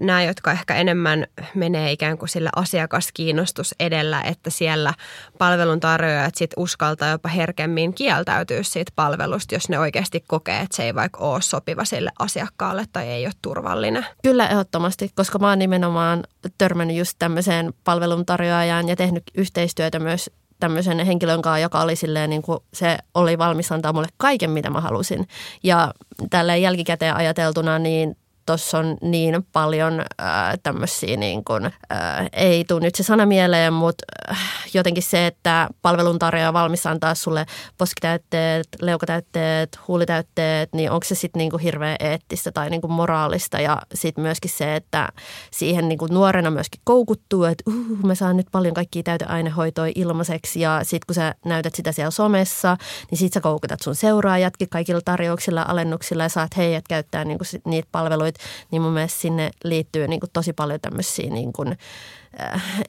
nämä, 0.00 0.22
jotka 0.22 0.52
ehkä 0.52 0.74
enemmän 0.74 1.26
menee 1.54 1.92
ikään 1.92 2.18
kuin 2.18 2.28
sille 2.28 2.50
asiakaskiinnostus 2.56 3.74
edellä, 3.80 4.22
että 4.22 4.50
siellä 4.50 4.94
palveluntarjoajat 5.38 6.34
sit 6.34 6.50
uskaltaa 6.56 7.08
jopa 7.08 7.28
herkemmin 7.28 7.94
kieltäytyä 7.94 8.62
siitä 8.62 8.92
palvelusta, 8.96 9.54
jos 9.54 9.68
ne 9.68 9.78
oikeasti 9.78 10.24
kokee, 10.26 10.60
että 10.60 10.76
se 10.76 10.82
ei 10.82 10.94
vaikka 10.94 11.18
ole 11.18 11.42
sopiva 11.42 11.84
sille 11.84 12.10
asiakkaalle 12.18 12.84
tai 12.92 13.08
ei 13.08 13.26
ole 13.26 13.32
turvallinen? 13.42 14.06
Kyllä 14.22 14.48
ehdottomasti, 14.48 15.10
koska 15.14 15.38
mä 15.38 15.48
oon 15.48 15.58
nimenomaan 15.58 16.24
törmännyt 16.58 16.96
just 16.96 17.16
tämmöiseen 17.18 17.74
palveluntarjoajaan 17.84 18.88
ja 18.88 18.96
tehnyt 18.96 19.22
yhteistyötä 19.34 19.98
myös 19.98 20.30
tämmöisen 20.60 21.06
henkilön 21.06 21.42
kanssa, 21.42 21.58
joka 21.58 21.80
oli 21.80 21.96
silleen 21.96 22.30
niin 22.30 22.42
kuin 22.42 22.58
se 22.72 22.98
oli 23.14 23.38
valmis 23.38 23.72
antaa 23.72 23.92
mulle 23.92 24.08
kaiken, 24.16 24.50
mitä 24.50 24.70
mä 24.70 24.80
halusin. 24.80 25.28
Ja 25.62 25.94
tällä 26.30 26.56
jälkikäteen 26.56 27.16
ajateltuna, 27.16 27.78
niin 27.78 28.16
tuossa 28.46 28.78
on 28.78 28.96
niin 29.02 29.46
paljon 29.52 30.02
ää, 30.18 30.56
tämmöisiä, 30.62 31.16
niin 31.16 31.42
ää, 31.90 32.26
ei 32.32 32.64
tule 32.64 32.80
nyt 32.80 32.94
se 32.94 33.02
sana 33.02 33.26
mieleen, 33.26 33.72
mutta 33.72 34.04
äh, 34.30 34.38
jotenkin 34.74 35.02
se, 35.02 35.26
että 35.26 35.68
palveluntarjoaja 35.82 36.52
valmis 36.52 36.86
antaa 36.86 37.14
sulle 37.14 37.46
poskitäytteet, 37.78 38.68
leukatäytteet, 38.80 39.78
huulitäytteet, 39.88 40.72
niin 40.72 40.90
onko 40.90 41.04
se 41.04 41.14
sitten 41.14 41.38
niin 41.38 41.50
kuin 41.50 41.62
hirveän 41.62 41.96
eettistä 42.00 42.52
tai 42.52 42.70
niin 42.70 42.80
kuin 42.80 42.92
moraalista? 42.92 43.60
Ja 43.60 43.78
sitten 43.94 44.22
myöskin 44.22 44.50
se, 44.50 44.76
että 44.76 45.08
siihen 45.50 45.88
niin 45.88 45.98
nuorena 46.10 46.50
myöskin 46.50 46.80
koukuttuu, 46.84 47.44
että 47.44 47.64
uh, 47.66 47.74
mä 48.04 48.14
saan 48.14 48.36
nyt 48.36 48.46
paljon 48.52 48.74
kaikkia 48.74 49.02
täyteainehoitoja 49.02 49.92
ilmaiseksi. 49.94 50.60
Ja 50.60 50.80
sitten 50.82 51.06
kun 51.06 51.14
sä 51.14 51.34
näytät 51.44 51.74
sitä 51.74 51.92
siellä 51.92 52.10
somessa, 52.10 52.76
niin 53.10 53.18
sit 53.18 53.32
sä 53.32 53.40
koukutat 53.40 53.80
sun 53.82 53.94
seuraajatkin 53.94 54.68
kaikilla 54.68 55.00
tarjouksilla, 55.04 55.64
alennuksilla 55.68 56.22
ja 56.22 56.28
saat 56.28 56.56
heidät 56.56 56.88
käyttää 56.88 57.24
niin 57.24 57.38
kuin 57.38 57.62
niitä 57.64 57.88
palveluita 57.92 58.35
niin 58.70 58.82
mun 58.82 58.92
mielestä 58.92 59.20
sinne 59.20 59.50
liittyy 59.64 60.08
niin 60.08 60.20
kuin 60.20 60.30
tosi 60.32 60.52
paljon 60.52 60.80
tämmöisiä 60.80 61.30
niin 61.30 61.52
kuin, 61.52 61.76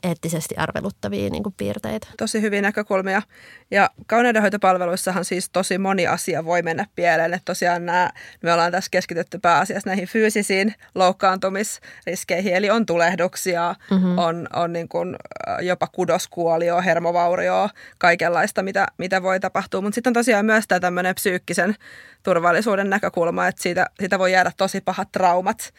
eettisesti 0.04 0.56
arveluttavia 0.56 1.30
niin 1.30 1.44
kuin 1.44 1.56
piirteitä. 1.58 2.08
Tosi 2.18 2.42
hyviä 2.42 2.62
näkökulmia. 2.62 3.22
Ja 3.72 3.90
kauneudenhoitopalveluissahan 4.08 5.26
siis 5.26 5.50
tosi 5.50 5.78
moni 5.78 6.08
asia 6.08 6.46
voi 6.46 6.62
mennä 6.62 6.86
pieleen. 6.96 7.34
Että 7.34 7.46
tosiaan 7.46 7.86
nämä, 7.86 8.10
me 8.44 8.54
ollaan 8.54 8.72
tässä 8.72 8.92
keskitytty 8.92 9.40
pääasiassa 9.40 9.90
näihin 9.90 10.08
fyysisiin 10.08 10.74
loukkaantumisriskeihin. 10.96 12.56
Eli 12.56 12.70
on 12.70 12.86
tulehduksia, 12.86 13.76
mm-hmm. 13.92 14.18
on, 14.18 14.48
on 14.54 14.74
niin 14.74 14.90
kuin 14.90 15.16
äh, 15.50 15.58
jopa 15.60 15.88
kudoskuolio, 15.88 16.82
hermovaurio, 16.82 17.70
kaikenlaista, 17.98 18.64
mitä, 18.64 18.88
mitä 18.98 19.24
voi 19.24 19.40
tapahtua. 19.40 19.82
Mutta 19.82 19.96
sitten 19.96 20.10
on 20.10 20.14
tosiaan 20.14 20.46
myös 20.46 20.66
tämä 20.68 20.80
tämmöinen 20.80 21.16
psyykkisen 21.16 21.76
turvallisuuden 22.24 22.90
näkökulma, 22.90 23.48
että 23.48 23.62
siitä, 23.62 23.86
siitä 24.00 24.20
voi 24.20 24.32
jäädä 24.32 24.52
tosi 24.58 24.82
pahat 24.82 25.12
traumat, 25.12 25.74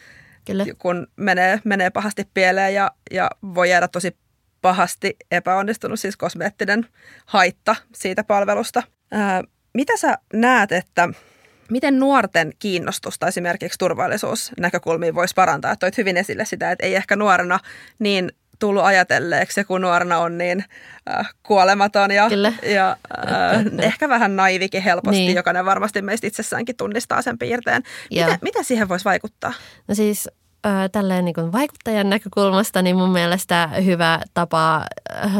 Kyllä. 0.51 0.65
kun 0.77 1.07
menee, 1.15 1.59
menee 1.63 1.89
pahasti 1.89 2.27
pieleen 2.33 2.73
ja, 2.73 2.91
ja 3.11 3.29
voi 3.55 3.69
jäädä 3.69 3.87
tosi 3.87 4.17
pahasti 4.61 5.15
epäonnistunut, 5.31 5.99
siis 5.99 6.17
kosmeettinen 6.17 6.87
haitta 7.25 7.75
siitä 7.95 8.23
palvelusta. 8.23 8.83
Ää, 9.11 9.43
mitä 9.73 9.97
sä 9.97 10.17
näet, 10.33 10.71
että 10.71 11.09
miten 11.71 11.99
nuorten 11.99 12.53
kiinnostusta 12.59 13.27
esimerkiksi 13.27 13.79
turvallisuusnäkökulmiin 13.79 15.15
voisi 15.15 15.33
parantaa? 15.35 15.75
Toit 15.75 15.97
hyvin 15.97 16.17
esille 16.17 16.45
sitä, 16.45 16.71
että 16.71 16.85
ei 16.85 16.95
ehkä 16.95 17.15
nuorena 17.15 17.59
niin 17.99 18.31
tullut 18.59 18.83
ajatelleeksi, 18.83 19.63
kun 19.63 19.81
nuorena 19.81 20.17
on 20.17 20.37
niin 20.37 20.65
äh, 21.09 21.33
kuolematon 21.43 22.11
ja, 22.11 22.29
ja 22.75 22.97
äh, 23.27 23.65
ehkä 23.87 24.09
vähän 24.09 24.35
naivikin 24.35 24.81
helposti. 24.81 25.19
Niin. 25.19 25.35
Jokainen 25.35 25.65
varmasti 25.65 26.01
meistä 26.01 26.27
itsessäänkin 26.27 26.77
tunnistaa 26.77 27.21
sen 27.21 27.37
piirteen. 27.37 27.83
Miten, 28.09 28.39
miten 28.41 28.63
siihen 28.63 28.89
voisi 28.89 29.05
vaikuttaa? 29.05 29.53
No 29.87 29.95
siis 29.95 30.29
tälleen 30.91 31.25
niin 31.25 31.35
kuin 31.35 31.51
vaikuttajan 31.51 32.09
näkökulmasta, 32.09 32.81
niin 32.81 32.95
mun 32.95 33.09
mielestä 33.09 33.67
hyvä 33.67 34.19
tapa 34.33 34.85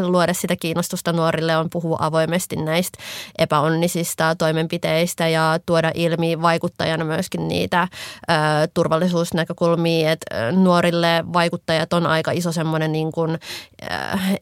luoda 0.01 0.33
sitä 0.33 0.55
kiinnostusta 0.55 1.13
nuorille 1.13 1.57
on 1.57 1.69
puhua 1.69 1.97
avoimesti 1.99 2.55
näistä 2.55 2.99
epäonnisista 3.37 4.35
toimenpiteistä 4.35 5.27
ja 5.27 5.59
tuoda 5.65 5.91
ilmi 5.93 6.41
vaikuttajana 6.41 7.05
myöskin 7.05 7.47
niitä 7.47 7.87
ö, 8.29 8.33
turvallisuusnäkökulmia. 8.73 10.11
että 10.11 10.51
nuorille 10.51 11.23
vaikuttajat 11.33 11.93
on 11.93 12.07
aika 12.07 12.31
iso 12.31 12.51
semmoinen 12.51 12.91
niin 12.91 13.11
kuin, 13.11 13.31
ö, 13.31 13.87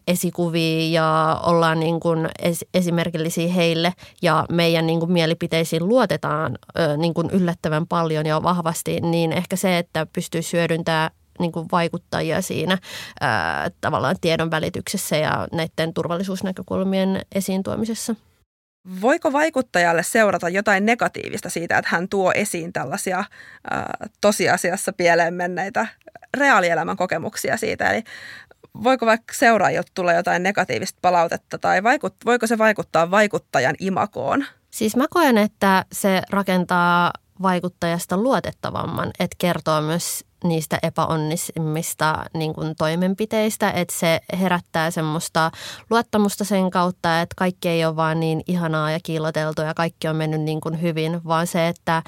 esikuvi 0.07 0.93
ja 0.93 1.39
ollaan 1.43 1.79
niin 1.79 1.99
kuin 1.99 2.29
es, 2.39 2.65
esimerkillisiä 2.73 3.53
heille 3.53 3.93
ja 4.21 4.45
meidän 4.49 4.87
niin 4.87 4.99
kuin 4.99 5.11
mielipiteisiin 5.11 5.87
luotetaan 5.87 6.57
ö, 6.79 6.97
niin 6.97 7.13
kuin 7.13 7.29
yllättävän 7.29 7.87
paljon 7.87 8.25
ja 8.25 8.43
vahvasti, 8.43 9.01
niin 9.01 9.31
ehkä 9.31 9.55
se, 9.55 9.77
että 9.77 10.07
pystyy 10.13 10.41
syödä 10.41 10.66
hyödyntää 10.67 11.11
niin 11.39 11.51
kuin 11.51 11.67
vaikuttajia 11.71 12.41
siinä 12.41 12.77
ää, 13.21 13.71
tavallaan 13.81 14.15
tiedon 14.21 14.51
välityksessä 14.51 15.15
ja 15.15 15.47
näiden 15.51 15.93
turvallisuusnäkökulmien 15.93 17.21
esiin 17.35 17.63
tuomisessa. 17.63 18.15
Voiko 19.01 19.33
vaikuttajalle 19.33 20.03
seurata 20.03 20.49
jotain 20.49 20.85
negatiivista 20.85 21.49
siitä, 21.49 21.77
että 21.77 21.89
hän 21.91 22.09
tuo 22.09 22.31
esiin 22.35 22.73
tällaisia 22.73 23.23
ää, 23.71 24.07
tosiasiassa 24.21 24.93
pieleen 24.93 25.33
menneitä 25.33 25.87
reaalielämän 26.37 26.97
kokemuksia 26.97 27.57
siitä? 27.57 27.91
Eli 27.91 28.03
voiko 28.83 29.05
vaikka 29.05 29.33
seuraajilta 29.33 29.91
tulla 29.93 30.13
jotain 30.13 30.43
negatiivista 30.43 30.99
palautetta 31.01 31.57
tai 31.57 31.83
vaikut, 31.83 32.15
voiko 32.25 32.47
se 32.47 32.57
vaikuttaa 32.57 33.11
vaikuttajan 33.11 33.75
imakoon? 33.79 34.45
Siis 34.71 34.95
mä 34.95 35.05
koen, 35.09 35.37
että 35.37 35.85
se 35.91 36.21
rakentaa 36.29 37.13
vaikuttajasta 37.41 38.17
luotettavamman, 38.17 39.11
että 39.19 39.35
kertoo 39.37 39.81
myös 39.81 40.26
niistä 40.43 40.79
epäonnisimmista 40.83 42.25
niin 42.33 42.53
kuin 42.53 42.75
toimenpiteistä, 42.75 43.71
että 43.71 43.93
se 43.97 44.19
herättää 44.39 44.91
semmoista 44.91 45.51
luottamusta 45.89 46.43
sen 46.43 46.71
kautta, 46.71 47.21
että 47.21 47.33
kaikki 47.37 47.69
ei 47.69 47.85
ole 47.85 47.95
vaan 47.95 48.19
niin 48.19 48.41
ihanaa 48.47 48.91
ja 48.91 48.99
kiiloteltu 49.03 49.61
ja 49.61 49.73
kaikki 49.73 50.07
on 50.07 50.15
mennyt 50.15 50.41
niin 50.41 50.61
kuin 50.61 50.81
hyvin, 50.81 51.23
vaan 51.25 51.47
se, 51.47 51.67
että 51.67 52.03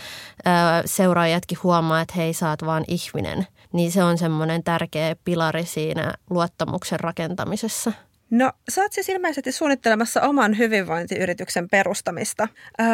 seuraajatkin 0.86 1.57
huomaa, 1.63 2.01
että 2.01 2.13
hei, 2.17 2.33
sä 2.33 2.50
oot 2.50 2.65
vaan 2.65 2.83
ihminen, 2.88 3.48
niin 3.74 3.91
se 3.91 4.03
on 4.03 4.17
semmoinen 4.17 4.63
tärkeä 4.63 5.15
pilari 5.25 5.65
siinä 5.65 6.13
luottamuksen 6.29 7.00
rakentamisessa. 7.00 7.91
No, 8.29 8.51
sä 8.69 8.81
oot 8.81 8.93
siis 8.93 9.09
ilmeisesti 9.09 9.51
suunnittelemassa 9.51 10.21
oman 10.21 10.57
hyvinvointiyrityksen 10.57 11.69
perustamista. 11.69 12.48
Öö, 12.81 12.88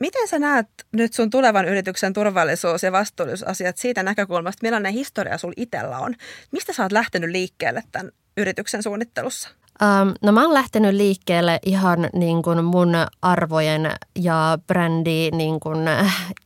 Miten 0.00 0.28
sä 0.28 0.38
näet 0.38 0.66
nyt 0.92 1.12
sun 1.12 1.30
tulevan 1.30 1.68
yrityksen 1.68 2.12
turvallisuus- 2.12 2.82
ja 2.82 2.92
vastuullisuusasiat 2.92 3.76
siitä 3.76 4.02
näkökulmasta, 4.02 4.60
millainen 4.62 4.92
historia 4.92 5.38
sul 5.38 5.52
itsellä 5.56 5.98
on? 5.98 6.14
Mistä 6.52 6.72
sä 6.72 6.82
oot 6.82 6.92
lähtenyt 6.92 7.30
liikkeelle 7.30 7.82
tämän 7.92 8.12
yrityksen 8.36 8.82
suunnittelussa? 8.82 9.48
Um, 9.82 10.14
no 10.22 10.32
mä 10.32 10.42
oon 10.42 10.54
lähtenyt 10.54 10.94
liikkeelle 10.94 11.58
ihan 11.66 12.08
niin 12.12 12.42
kuin 12.42 12.64
mun 12.64 12.92
arvojen 13.22 13.90
ja 14.18 14.58
brändi 14.66 15.30
niin 15.30 15.60
kuin 15.60 15.78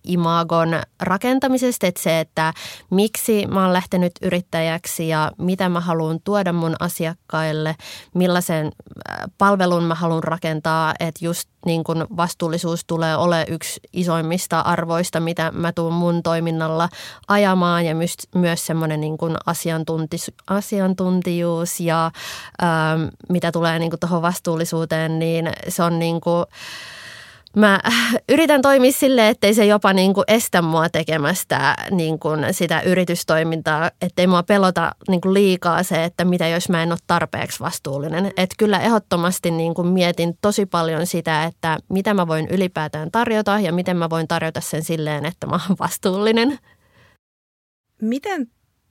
imagon 0.05 0.69
rakentamisesta. 1.01 1.87
Että 1.87 2.03
se, 2.03 2.21
että 2.21 2.53
miksi 2.91 3.47
mä 3.47 3.63
oon 3.63 3.73
lähtenyt 3.73 4.13
yrittäjäksi 4.23 5.09
ja 5.09 5.33
mitä 5.39 5.69
mä 5.69 5.81
haluan 5.81 6.19
tuoda 6.25 6.53
mun 6.53 6.77
asiakkaille, 6.81 7.77
millaisen 8.15 8.73
palvelun 9.39 9.85
mä 9.85 9.95
haluan 9.95 10.25
rakentaa. 10.25 10.95
Että 11.01 11.25
just 11.25 11.49
niin 11.67 11.85
kuin 11.85 12.05
vastuullisuus 12.17 12.85
tulee 12.85 13.17
ole 13.17 13.47
yksi 13.49 13.81
isoimmista 13.93 14.61
arvoista, 14.61 15.21
mitä 15.21 15.51
mä 15.51 15.73
tuun 15.73 15.93
mun 15.93 16.23
toiminnalla 16.23 16.89
ajamaan 17.29 17.87
ja 17.87 17.95
myös, 17.95 18.15
myös 18.35 18.67
semmoinen 18.67 19.01
niin 19.01 19.19
kuin 19.19 19.37
asiantunti, 19.47 20.17
asiantuntijuus 20.47 21.81
ja 21.81 22.11
ähm, 22.63 23.03
mitä 23.29 23.53
tulee 23.53 23.79
niin 23.79 23.93
tuohon 24.01 24.23
vastuullisuuteen, 24.23 25.19
niin 25.19 25.53
se 25.69 25.83
on 25.83 25.99
niin 25.99 26.21
kuin, 26.21 26.45
mä 27.57 27.81
yritän 28.29 28.63
toimia 28.63 28.93
silleen, 28.93 29.29
ettei 29.29 29.55
se 29.55 29.67
jopa 29.67 29.93
niin 29.93 30.15
kuin 30.15 30.25
estä 30.29 30.63
mua 30.63 30.89
tekemästä 30.89 31.77
niin 31.91 32.19
kuin 32.19 32.55
sitä 32.55 32.81
yritystoimintaa, 32.81 33.91
ettei 34.01 34.27
mua 34.27 34.43
pelota 34.43 34.93
niin 35.09 35.21
kuin 35.21 35.35
liikaa 35.35 35.83
se, 35.83 36.05
että 36.05 36.25
mitä 36.25 36.49
jos 36.49 36.69
mä 36.69 36.83
en 36.83 36.93
ole 36.93 36.99
tarpeeksi 37.07 37.61
vastuullinen. 37.61 38.27
Että 38.27 38.55
kyllä 38.59 38.81
ehdottomasti 38.81 39.51
niin 39.51 39.75
kuin 39.75 39.89
mietin 39.89 40.39
tosi 40.41 40.67
paljon 40.67 41.07
sitä, 41.07 41.45
että 41.45 41.79
mitä 41.89 42.15
mä 42.15 42.27
voin 42.27 42.49
ylipäätään 42.51 43.11
tarjota 43.11 43.61
ja 43.61 43.73
miten 43.73 43.97
mä 43.97 44.11
voin 44.11 44.29
tarjota 44.29 44.61
sen 44.61 44.85
silleen, 44.85 45.25
että 45.25 45.47
mä 45.47 45.61
oon 45.69 45.77
vastuullinen. 45.79 46.59
Miten 48.03 48.47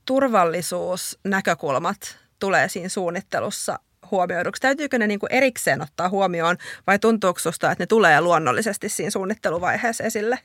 turvallisuusnäkökulmat 0.05 2.17
tulee 2.39 2.69
siinä 2.69 2.89
suunnittelussa 2.89 3.79
huomioiduksi? 4.11 4.61
Täytyykö 4.61 4.97
ne 4.97 5.07
niin 5.07 5.19
kuin 5.19 5.33
erikseen 5.33 5.81
ottaa 5.81 6.09
huomioon 6.09 6.57
vai 6.87 6.99
tuntuuko 6.99 7.39
susta, 7.39 7.71
että 7.71 7.81
ne 7.81 7.87
tulee 7.87 8.21
luonnollisesti 8.21 8.89
siinä 8.89 9.11
suunnitteluvaiheessa 9.11 10.03
esille? 10.03 10.39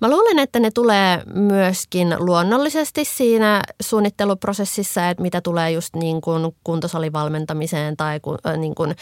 Mä 0.00 0.10
luulen, 0.10 0.38
että 0.38 0.60
ne 0.60 0.70
tulee 0.70 1.22
myöskin 1.34 2.16
luonnollisesti 2.18 3.04
siinä 3.04 3.62
suunnitteluprosessissa, 3.82 5.08
että 5.08 5.22
mitä 5.22 5.40
tulee 5.40 5.70
just 5.70 5.96
niin 5.96 6.20
kuin 6.20 6.56
kuntosalivalmentamiseen 6.64 7.96
tai 7.96 8.20
niin 8.56 8.74
kuin 8.74 8.94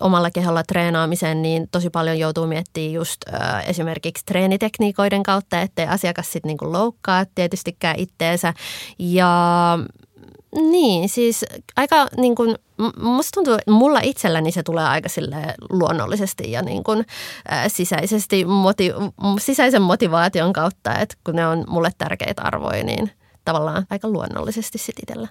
omalla 0.00 0.30
keholla 0.30 0.62
treenaamiseen, 0.62 1.42
niin 1.42 1.68
tosi 1.72 1.90
paljon 1.90 2.18
joutuu 2.18 2.46
miettimään 2.46 2.92
just 2.92 3.20
esimerkiksi 3.66 4.24
treenitekniikoiden 4.26 5.22
kautta, 5.22 5.60
ettei 5.60 5.86
asiakas 5.86 6.32
sitten 6.32 6.48
niin 6.48 6.72
loukkaa 6.72 7.24
tietystikään 7.34 7.98
itteensä. 7.98 8.54
Ja 8.98 9.78
niin, 10.54 11.08
siis 11.08 11.44
aika 11.76 12.08
niin 12.16 12.34
kuin, 12.34 12.56
musta 13.00 13.30
tuntuu, 13.34 13.54
että 13.54 13.70
mulla 13.70 14.00
itselläni 14.02 14.52
se 14.52 14.62
tulee 14.62 14.84
aika 14.84 15.08
sille 15.08 15.54
luonnollisesti 15.70 16.52
ja 16.52 16.62
niin 16.62 16.84
kuin, 16.84 17.06
ää, 17.48 17.68
sisäisesti 17.68 18.44
moti, 18.44 18.92
sisäisen 19.40 19.82
motivaation 19.82 20.52
kautta, 20.52 20.98
että 20.98 21.16
kun 21.24 21.36
ne 21.36 21.46
on 21.46 21.64
mulle 21.68 21.90
tärkeitä 21.98 22.42
arvoja, 22.42 22.84
niin 22.84 23.10
tavallaan 23.44 23.86
aika 23.90 24.08
luonnollisesti 24.08 24.78
sitten 24.78 25.02
itsellä. 25.02 25.28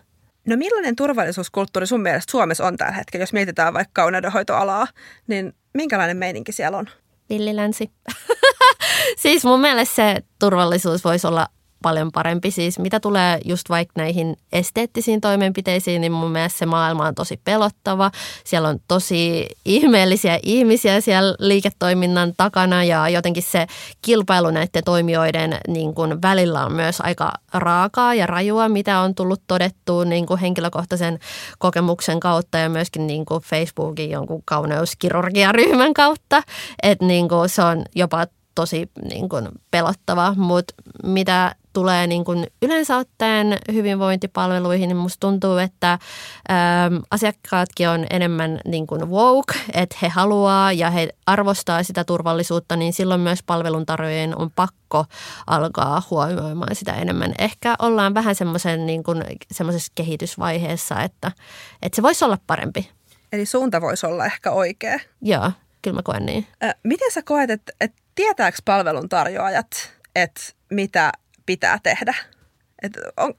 No 0.47 0.57
millainen 0.57 0.95
turvallisuuskulttuuri 0.95 1.87
sun 1.87 2.01
mielestä 2.01 2.31
Suomessa 2.31 2.67
on 2.67 2.77
tällä 2.77 2.93
hetkellä, 2.93 3.23
jos 3.23 3.33
mietitään 3.33 3.73
vaikka 3.73 4.01
kauneudenhoitoalaa, 4.01 4.87
niin 5.27 5.53
minkälainen 5.73 6.17
meininki 6.17 6.51
siellä 6.51 6.77
on? 6.77 6.85
Villilänsi. 7.29 7.91
siis 9.23 9.45
mun 9.45 9.59
mielestä 9.59 9.95
se 9.95 10.23
turvallisuus 10.39 11.03
voisi 11.03 11.27
olla 11.27 11.47
paljon 11.81 12.11
parempi. 12.11 12.51
Siis 12.51 12.79
mitä 12.79 12.99
tulee 12.99 13.39
just 13.45 13.69
vaikka 13.69 13.93
näihin 13.97 14.37
esteettisiin 14.51 15.21
toimenpiteisiin, 15.21 16.01
niin 16.01 16.11
mun 16.11 16.31
mielestä 16.31 16.59
se 16.59 16.65
maailma 16.65 17.07
on 17.07 17.15
tosi 17.15 17.39
pelottava. 17.43 18.11
Siellä 18.43 18.69
on 18.69 18.79
tosi 18.87 19.47
ihmeellisiä 19.65 20.39
ihmisiä 20.43 21.01
siellä 21.01 21.35
liiketoiminnan 21.39 22.33
takana 22.37 22.83
ja 22.83 23.09
jotenkin 23.09 23.43
se 23.43 23.67
kilpailu 24.01 24.51
näiden 24.51 24.83
toimijoiden 24.85 25.57
niin 25.67 25.93
kuin 25.93 26.21
välillä 26.21 26.65
on 26.65 26.73
myös 26.73 27.01
aika 27.01 27.31
raakaa 27.53 28.13
ja 28.13 28.27
rajua, 28.27 28.69
mitä 28.69 28.99
on 28.99 29.15
tullut 29.15 29.41
todettua 29.47 30.05
niin 30.05 30.25
kuin 30.25 30.39
henkilökohtaisen 30.39 31.19
kokemuksen 31.57 32.19
kautta 32.19 32.57
ja 32.57 32.69
myöskin 32.69 33.07
niin 33.07 33.25
kuin 33.25 33.43
Facebookin 33.43 34.09
jonkun 34.09 34.41
kauneuskirurgiaryhmän 34.45 35.93
kautta. 35.93 36.43
Että 36.83 37.05
niin 37.05 37.29
kuin 37.29 37.49
se 37.49 37.61
on 37.61 37.85
jopa 37.95 38.27
tosi 38.59 38.91
niin 39.09 39.29
kuin 39.29 39.47
pelottava, 39.71 40.33
mutta 40.37 40.73
mitä 41.03 41.55
tulee 41.73 42.07
niin 42.07 42.25
kuin 42.25 42.47
yleensä 42.61 42.97
ottaen 42.97 43.57
hyvinvointipalveluihin, 43.73 44.87
niin 44.87 44.97
musta 44.97 45.19
tuntuu, 45.19 45.57
että 45.57 45.91
ä, 45.91 45.97
asiakkaatkin 47.11 47.89
on 47.89 48.05
enemmän 48.09 48.59
niin 48.65 48.87
kuin 48.87 49.09
woke, 49.09 49.53
että 49.73 49.95
he 50.01 50.09
haluaa 50.09 50.73
ja 50.73 50.89
he 50.89 51.09
arvostaa 51.25 51.83
sitä 51.83 52.03
turvallisuutta, 52.03 52.75
niin 52.75 52.93
silloin 52.93 53.21
myös 53.21 53.43
palveluntarjoajien 53.43 54.37
on 54.37 54.51
pakko 54.51 55.05
alkaa 55.47 56.01
huomioimaan 56.09 56.75
sitä 56.75 56.93
enemmän. 56.93 57.33
Ehkä 57.37 57.75
ollaan 57.79 58.13
vähän 58.13 58.35
semmoisen 58.35 58.85
niin 58.85 59.03
kuin, 59.03 59.23
semmoisessa 59.51 59.91
kehitysvaiheessa, 59.95 61.01
että, 61.01 61.31
että 61.81 61.95
se 61.95 62.01
voisi 62.01 62.25
olla 62.25 62.37
parempi. 62.47 62.89
Eli 63.31 63.45
suunta 63.45 63.81
voisi 63.81 64.05
olla 64.05 64.25
ehkä 64.25 64.51
oikea. 64.51 64.99
Joo, 65.21 65.51
kyllä 65.81 65.95
mä 65.95 66.01
koen 66.03 66.25
niin. 66.25 66.47
Ä, 66.63 66.75
miten 66.83 67.11
sä 67.11 67.21
koet, 67.21 67.49
että, 67.49 67.73
että 67.81 68.01
tietääkö 68.19 68.57
palveluntarjoajat, 68.65 69.67
että 70.15 70.41
mitä 70.71 71.11
pitää 71.45 71.79
tehdä? 71.83 72.15
Et 72.81 72.91
on, 73.17 73.33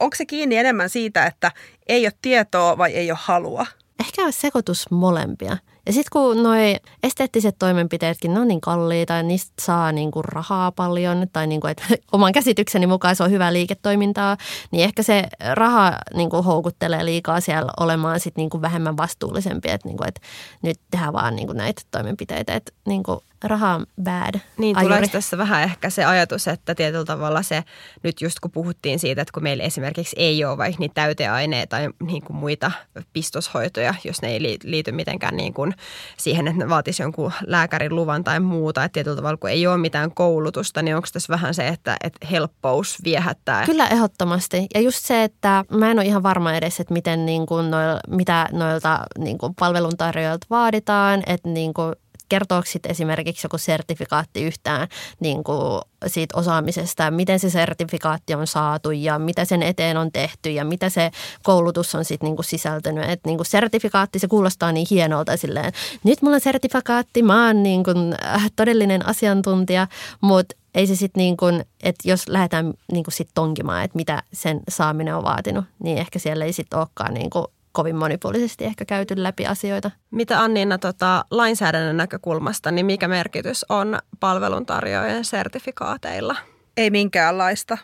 onko 0.00 0.16
se 0.16 0.26
kiinni 0.26 0.56
enemmän 0.56 0.90
siitä, 0.90 1.26
että 1.26 1.52
ei 1.88 2.06
ole 2.06 2.12
tietoa 2.22 2.78
vai 2.78 2.92
ei 2.92 3.10
ole 3.10 3.18
halua? 3.22 3.66
Ehkä 4.00 4.22
on 4.22 4.32
sekoitus 4.32 4.90
molempia. 4.90 5.56
Ja 5.86 5.92
sitten 5.92 6.10
kun 6.12 6.42
noi 6.42 6.76
esteettiset 7.02 7.56
toimenpiteetkin, 7.58 8.34
ne 8.34 8.40
on 8.40 8.48
niin 8.48 8.60
kalliita 8.60 9.12
ja 9.12 9.22
niistä 9.22 9.52
saa 9.60 9.92
niinku 9.92 10.22
rahaa 10.22 10.72
paljon, 10.72 11.26
tai 11.32 11.46
niinku, 11.46 11.66
et, 11.66 11.82
oman 12.12 12.32
käsitykseni 12.32 12.86
mukaan 12.86 13.16
se 13.16 13.22
on 13.22 13.30
hyvää 13.30 13.52
liiketoimintaa, 13.52 14.36
niin 14.70 14.84
ehkä 14.84 15.02
se 15.02 15.24
raha 15.54 15.98
niinku 16.14 16.42
houkuttelee 16.42 17.04
liikaa 17.04 17.40
siellä 17.40 17.72
olemaan 17.80 18.20
sit 18.20 18.36
niinku 18.36 18.62
vähemmän 18.62 18.96
vastuullisempi, 18.96 19.70
että 19.70 19.88
niinku, 19.88 20.04
et 20.06 20.20
nyt 20.62 20.80
tehdään 20.90 21.12
vaan 21.12 21.36
niinku 21.36 21.52
näitä 21.52 21.82
toimenpiteitä. 21.90 22.54
Et, 22.54 22.74
niinku, 22.86 23.22
raha 23.48 23.74
on 23.74 23.86
bad. 24.02 24.40
Niin, 24.58 24.76
tulee 24.80 25.08
tässä 25.08 25.38
vähän 25.38 25.62
ehkä 25.62 25.90
se 25.90 26.04
ajatus, 26.04 26.48
että 26.48 26.74
tietyllä 26.74 27.04
tavalla 27.04 27.42
se, 27.42 27.64
nyt 28.02 28.20
just 28.20 28.40
kun 28.40 28.50
puhuttiin 28.50 28.98
siitä, 28.98 29.22
että 29.22 29.32
kun 29.32 29.42
meillä 29.42 29.64
esimerkiksi 29.64 30.16
ei 30.18 30.44
ole 30.44 30.58
vaikka 30.58 30.80
niitä 30.80 30.94
täyteaineita 30.94 31.76
tai 31.76 31.88
niin 32.02 32.22
kuin 32.22 32.36
muita 32.36 32.72
pistoshoitoja, 33.12 33.94
jos 34.04 34.22
ne 34.22 34.28
ei 34.28 34.58
liity 34.64 34.92
mitenkään 34.92 35.36
niin 35.36 35.54
kuin 35.54 35.74
siihen, 36.16 36.48
että 36.48 36.58
ne 36.58 36.68
vaatisi 36.68 37.02
jonkun 37.02 37.32
lääkärin 37.46 37.96
luvan 37.96 38.24
tai 38.24 38.40
muuta, 38.40 38.84
että 38.84 38.92
tietyllä 38.92 39.16
tavalla 39.16 39.36
kun 39.36 39.50
ei 39.50 39.66
ole 39.66 39.78
mitään 39.78 40.14
koulutusta, 40.14 40.82
niin 40.82 40.96
onko 40.96 41.08
tässä 41.12 41.32
vähän 41.32 41.54
se, 41.54 41.68
että, 41.68 41.96
että 42.02 42.26
helppous 42.26 42.98
viehättää? 43.04 43.66
Kyllä 43.66 43.88
ehdottomasti. 43.88 44.66
Ja 44.74 44.80
just 44.80 44.98
se, 45.04 45.24
että 45.24 45.64
mä 45.70 45.90
en 45.90 45.98
ole 45.98 46.06
ihan 46.06 46.22
varma 46.22 46.54
edes, 46.54 46.80
että 46.80 46.94
miten 46.94 47.26
niin 47.26 47.46
kuin 47.46 47.70
noil, 47.70 47.98
mitä 48.08 48.48
noilta 48.52 49.00
niin 49.18 49.38
kuin 49.38 49.54
palveluntarjoajilta 49.54 50.46
vaaditaan, 50.50 51.22
että 51.26 51.48
niin 51.48 51.74
kuin 51.74 51.94
kertooko 52.32 52.66
esimerkiksi 52.88 53.44
joku 53.44 53.58
sertifikaatti 53.58 54.44
yhtään 54.44 54.88
niin 55.20 55.44
kuin 55.44 55.80
siitä 56.06 56.38
osaamisesta, 56.38 57.10
miten 57.10 57.40
se 57.40 57.50
sertifikaatti 57.50 58.34
on 58.34 58.46
saatu 58.46 58.90
ja 58.90 59.18
mitä 59.18 59.44
sen 59.44 59.62
eteen 59.62 59.96
on 59.96 60.12
tehty 60.12 60.50
ja 60.50 60.64
mitä 60.64 60.88
se 60.88 61.10
koulutus 61.42 61.94
on 61.94 62.04
sitten 62.04 62.36
kuin 62.36 62.44
sisältänyt. 62.44 63.10
Et 63.10 63.20
kuin 63.22 63.46
sertifikaatti, 63.46 64.18
se 64.18 64.28
kuulostaa 64.28 64.72
niin 64.72 64.86
hienolta 64.90 65.36
silleen, 65.36 65.72
nyt 66.04 66.22
mulla 66.22 66.34
on 66.34 66.40
sertifikaatti, 66.40 67.22
mä 67.22 67.46
oon 67.46 67.62
niin 67.62 67.84
kuin 67.84 68.14
äh, 68.26 68.50
todellinen 68.56 69.06
asiantuntija, 69.06 69.86
mutta 70.20 70.56
ei 70.74 70.86
se 70.86 70.96
sitten 70.96 71.20
niin 71.20 71.36
kuin, 71.36 71.64
että 71.82 72.08
jos 72.08 72.28
lähdetään 72.28 72.74
niin 72.92 73.04
kuin 73.04 73.14
sit 73.14 73.28
tonkimaan, 73.34 73.84
että 73.84 73.96
mitä 73.96 74.22
sen 74.32 74.60
saaminen 74.68 75.16
on 75.16 75.24
vaatinut, 75.24 75.64
niin 75.82 75.98
ehkä 75.98 76.18
siellä 76.18 76.44
ei 76.44 76.52
sitten 76.52 76.78
olekaan 76.78 77.14
niin 77.14 77.30
kuin 77.30 77.46
kovin 77.72 77.96
monipuolisesti 77.96 78.64
ehkä 78.64 78.84
käyty 78.84 79.22
läpi 79.22 79.46
asioita. 79.46 79.90
Mitä 80.10 80.40
Anniina 80.40 80.78
tota, 80.78 81.24
lainsäädännön 81.30 81.96
näkökulmasta, 81.96 82.70
niin 82.70 82.86
mikä 82.86 83.08
merkitys 83.08 83.66
on 83.68 83.98
palveluntarjoajien 84.20 85.24
sertifikaateilla? 85.24 86.36
Ei 86.76 86.90
minkäänlaista 86.90 87.78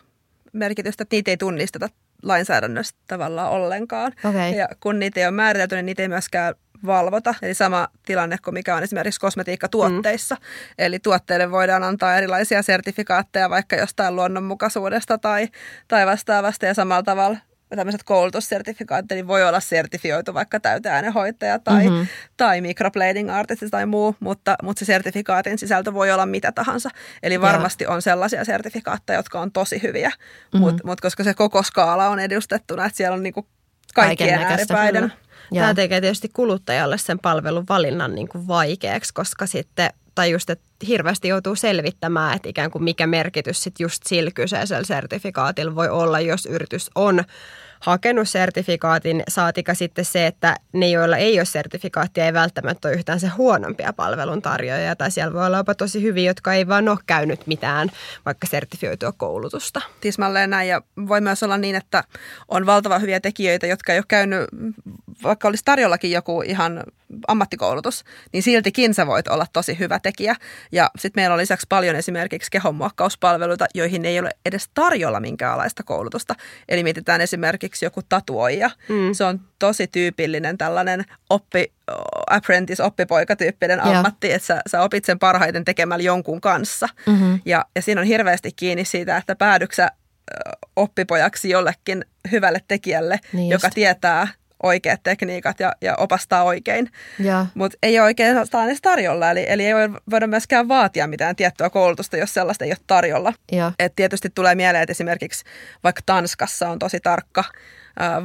merkitystä, 0.53 1.03
että 1.03 1.15
niitä 1.15 1.31
ei 1.31 1.37
tunnisteta 1.37 1.89
lainsäädännöstä 2.23 2.99
tavallaan 3.07 3.51
ollenkaan. 3.51 4.11
Okay. 4.23 4.49
Ja 4.49 4.67
kun 4.79 4.99
niitä 4.99 5.19
ei 5.19 5.25
ole 5.25 5.31
määritelty, 5.31 5.75
niin 5.75 5.85
niitä 5.85 6.01
ei 6.01 6.07
myöskään 6.07 6.55
valvota. 6.85 7.35
Eli 7.41 7.53
sama 7.53 7.87
tilanne 8.05 8.37
kuin 8.43 8.53
mikä 8.53 8.75
on 8.75 8.83
esimerkiksi 8.83 9.19
kosmetiikkatuotteissa. 9.19 10.35
Mm. 10.35 10.41
Eli 10.77 10.99
tuotteille 10.99 11.51
voidaan 11.51 11.83
antaa 11.83 12.17
erilaisia 12.17 12.61
sertifikaatteja 12.61 13.49
vaikka 13.49 13.75
jostain 13.75 14.15
luonnonmukaisuudesta 14.15 15.17
tai, 15.17 15.47
tai 15.87 16.05
vastaavasta. 16.05 16.65
Ja 16.65 16.73
samalla 16.73 17.03
tavalla 17.03 17.37
tämmöiset 17.75 18.03
koulutussertifikaatit, 18.03 19.11
niin 19.11 19.27
voi 19.27 19.43
olla 19.43 19.59
sertifioitu 19.59 20.33
vaikka 20.33 20.59
täyteäänehoitaja 20.59 21.59
tai, 21.59 21.89
mm-hmm. 21.89 22.07
tai 22.37 22.61
microblading 22.61 23.31
artist 23.31 23.63
tai 23.71 23.85
muu, 23.85 24.15
mutta, 24.19 24.55
mutta 24.63 24.79
se 24.79 24.85
sertifikaatin 24.85 25.57
sisältö 25.57 25.93
voi 25.93 26.11
olla 26.11 26.25
mitä 26.25 26.51
tahansa. 26.51 26.89
Eli 27.23 27.41
varmasti 27.41 27.85
on 27.87 28.01
sellaisia 28.01 28.45
sertifikaatteja, 28.45 29.19
jotka 29.19 29.39
on 29.39 29.51
tosi 29.51 29.81
hyviä, 29.83 30.09
mm-hmm. 30.09 30.59
mutta 30.59 30.83
mut 30.85 31.01
koska 31.01 31.23
se 31.23 31.33
koko 31.33 31.63
skaala 31.63 32.09
on 32.09 32.19
edustettuna, 32.19 32.85
että 32.85 32.97
siellä 32.97 33.15
on 33.15 33.23
niinku 33.23 33.47
kaikkien 33.95 34.39
ääripäiden. 34.39 35.13
Tämä 35.53 35.73
tekee 35.73 36.01
tietysti 36.01 36.29
kuluttajalle 36.33 36.97
sen 36.97 37.19
palvelun 37.19 37.65
valinnan 37.69 38.15
niin 38.15 38.29
kuin 38.29 38.47
vaikeaksi, 38.47 39.13
koska 39.13 39.45
sitten 39.45 39.89
tai 40.15 40.31
just, 40.31 40.49
että 40.49 40.65
hirveästi 40.87 41.27
joutuu 41.27 41.55
selvittämään, 41.55 42.35
että 42.35 42.49
ikään 42.49 42.71
kuin 42.71 42.83
mikä 42.83 43.07
merkitys 43.07 43.63
sitten 43.63 43.83
just 43.83 44.03
sillä 44.07 44.31
kyseisellä 44.31 44.83
sertifikaatilla 44.83 45.75
voi 45.75 45.89
olla, 45.89 46.19
jos 46.19 46.45
yritys 46.45 46.91
on 46.95 47.23
hakenut 47.79 48.29
sertifikaatin, 48.29 49.23
saatika 49.27 49.73
sitten 49.73 50.05
se, 50.05 50.27
että 50.27 50.55
ne, 50.73 50.89
joilla 50.89 51.17
ei 51.17 51.39
ole 51.39 51.45
sertifikaattia, 51.45 52.25
ei 52.25 52.33
välttämättä 52.33 52.87
ole 52.87 52.95
yhtään 52.95 53.19
se 53.19 53.27
huonompia 53.27 53.93
palveluntarjoajia. 53.93 54.95
Tai 54.95 55.11
siellä 55.11 55.33
voi 55.33 55.45
olla 55.45 55.57
jopa 55.57 55.75
tosi 55.75 56.01
hyviä, 56.03 56.29
jotka 56.29 56.53
ei 56.53 56.67
vaan 56.67 56.89
ole 56.89 56.99
käynyt 57.07 57.47
mitään 57.47 57.91
vaikka 58.25 58.47
sertifioitua 58.47 59.11
koulutusta. 59.11 59.81
Tismalleen 60.01 60.49
näin 60.49 60.69
ja 60.69 60.81
voi 61.07 61.21
myös 61.21 61.43
olla 61.43 61.57
niin, 61.57 61.75
että 61.75 62.03
on 62.47 62.65
valtava 62.65 62.99
hyviä 62.99 63.19
tekijöitä, 63.19 63.67
jotka 63.67 63.93
ei 63.93 63.99
ole 63.99 64.05
käynyt, 64.07 64.47
vaikka 65.23 65.47
olisi 65.47 65.65
tarjollakin 65.65 66.11
joku 66.11 66.41
ihan 66.41 66.83
ammattikoulutus, 67.27 68.03
niin 68.33 68.43
siltikin 68.43 68.93
sä 68.93 69.07
voit 69.07 69.27
olla 69.27 69.45
tosi 69.53 69.79
hyvä 69.79 69.99
tekijä. 69.99 70.35
Ja 70.71 70.89
sitten 70.97 71.21
meillä 71.21 71.33
on 71.33 71.39
lisäksi 71.39 71.65
paljon 71.69 71.95
esimerkiksi 71.95 72.51
kehonmuokkauspalveluita, 72.51 73.65
joihin 73.73 74.05
ei 74.05 74.19
ole 74.19 74.29
edes 74.45 74.69
tarjolla 74.73 75.19
minkäänlaista 75.19 75.83
koulutusta. 75.83 76.35
Eli 76.69 76.83
mietitään 76.83 77.21
esimerkiksi 77.21 77.85
joku 77.85 78.01
tatuoija. 78.09 78.69
Mm. 78.89 79.13
Se 79.13 79.23
on 79.23 79.41
tosi 79.59 79.87
tyypillinen 79.87 80.57
tällainen 80.57 81.05
oppi, 81.29 81.73
apprentice, 82.29 82.83
oppipoikatyyppinen 82.83 83.83
ammatti, 83.83 84.31
että 84.31 84.45
sä, 84.45 84.61
sä 84.67 84.81
opit 84.81 85.05
sen 85.05 85.19
parhaiten 85.19 85.65
tekemällä 85.65 86.03
jonkun 86.03 86.41
kanssa. 86.41 86.89
Mm-hmm. 87.05 87.41
Ja, 87.45 87.65
ja 87.75 87.81
siinä 87.81 88.01
on 88.01 88.07
hirveästi 88.07 88.51
kiinni 88.55 88.85
siitä, 88.85 89.17
että 89.17 89.35
päädyksä 89.35 89.91
oppipojaksi 90.75 91.49
jollekin 91.49 92.05
hyvälle 92.31 92.61
tekijälle, 92.67 93.19
niin 93.33 93.49
joka 93.49 93.69
tietää 93.69 94.27
oikeat 94.63 95.03
tekniikat 95.03 95.59
ja, 95.59 95.73
ja 95.81 95.95
opastaa 95.95 96.43
oikein. 96.43 96.89
Ja. 97.19 97.45
Mutta 97.53 97.77
ei 97.83 97.99
ole 97.99 98.05
oikein 98.05 98.37
edes 98.37 98.81
tarjolla, 98.81 99.31
eli, 99.31 99.45
eli 99.47 99.65
ei 99.65 99.73
voida 100.11 100.27
myöskään 100.27 100.67
vaatia 100.67 101.07
mitään 101.07 101.35
tiettyä 101.35 101.69
koulutusta, 101.69 102.17
jos 102.17 102.33
sellaista 102.33 102.65
ei 102.65 102.71
ole 102.71 102.77
tarjolla. 102.87 103.33
Ja. 103.51 103.71
Et 103.79 103.95
tietysti 103.95 104.29
tulee 104.29 104.55
mieleen, 104.55 104.83
että 104.83 104.91
esimerkiksi 104.91 105.43
vaikka 105.83 106.01
Tanskassa 106.05 106.69
on 106.69 106.79
tosi 106.79 106.99
tarkka 106.99 107.43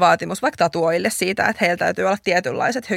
vaatimus 0.00 0.42
vaikka 0.42 0.56
tatuoille 0.56 1.10
siitä, 1.10 1.46
että 1.46 1.58
heillä 1.60 1.76
täytyy 1.76 2.04
olla 2.04 2.16
tietynlaiset 2.24 2.88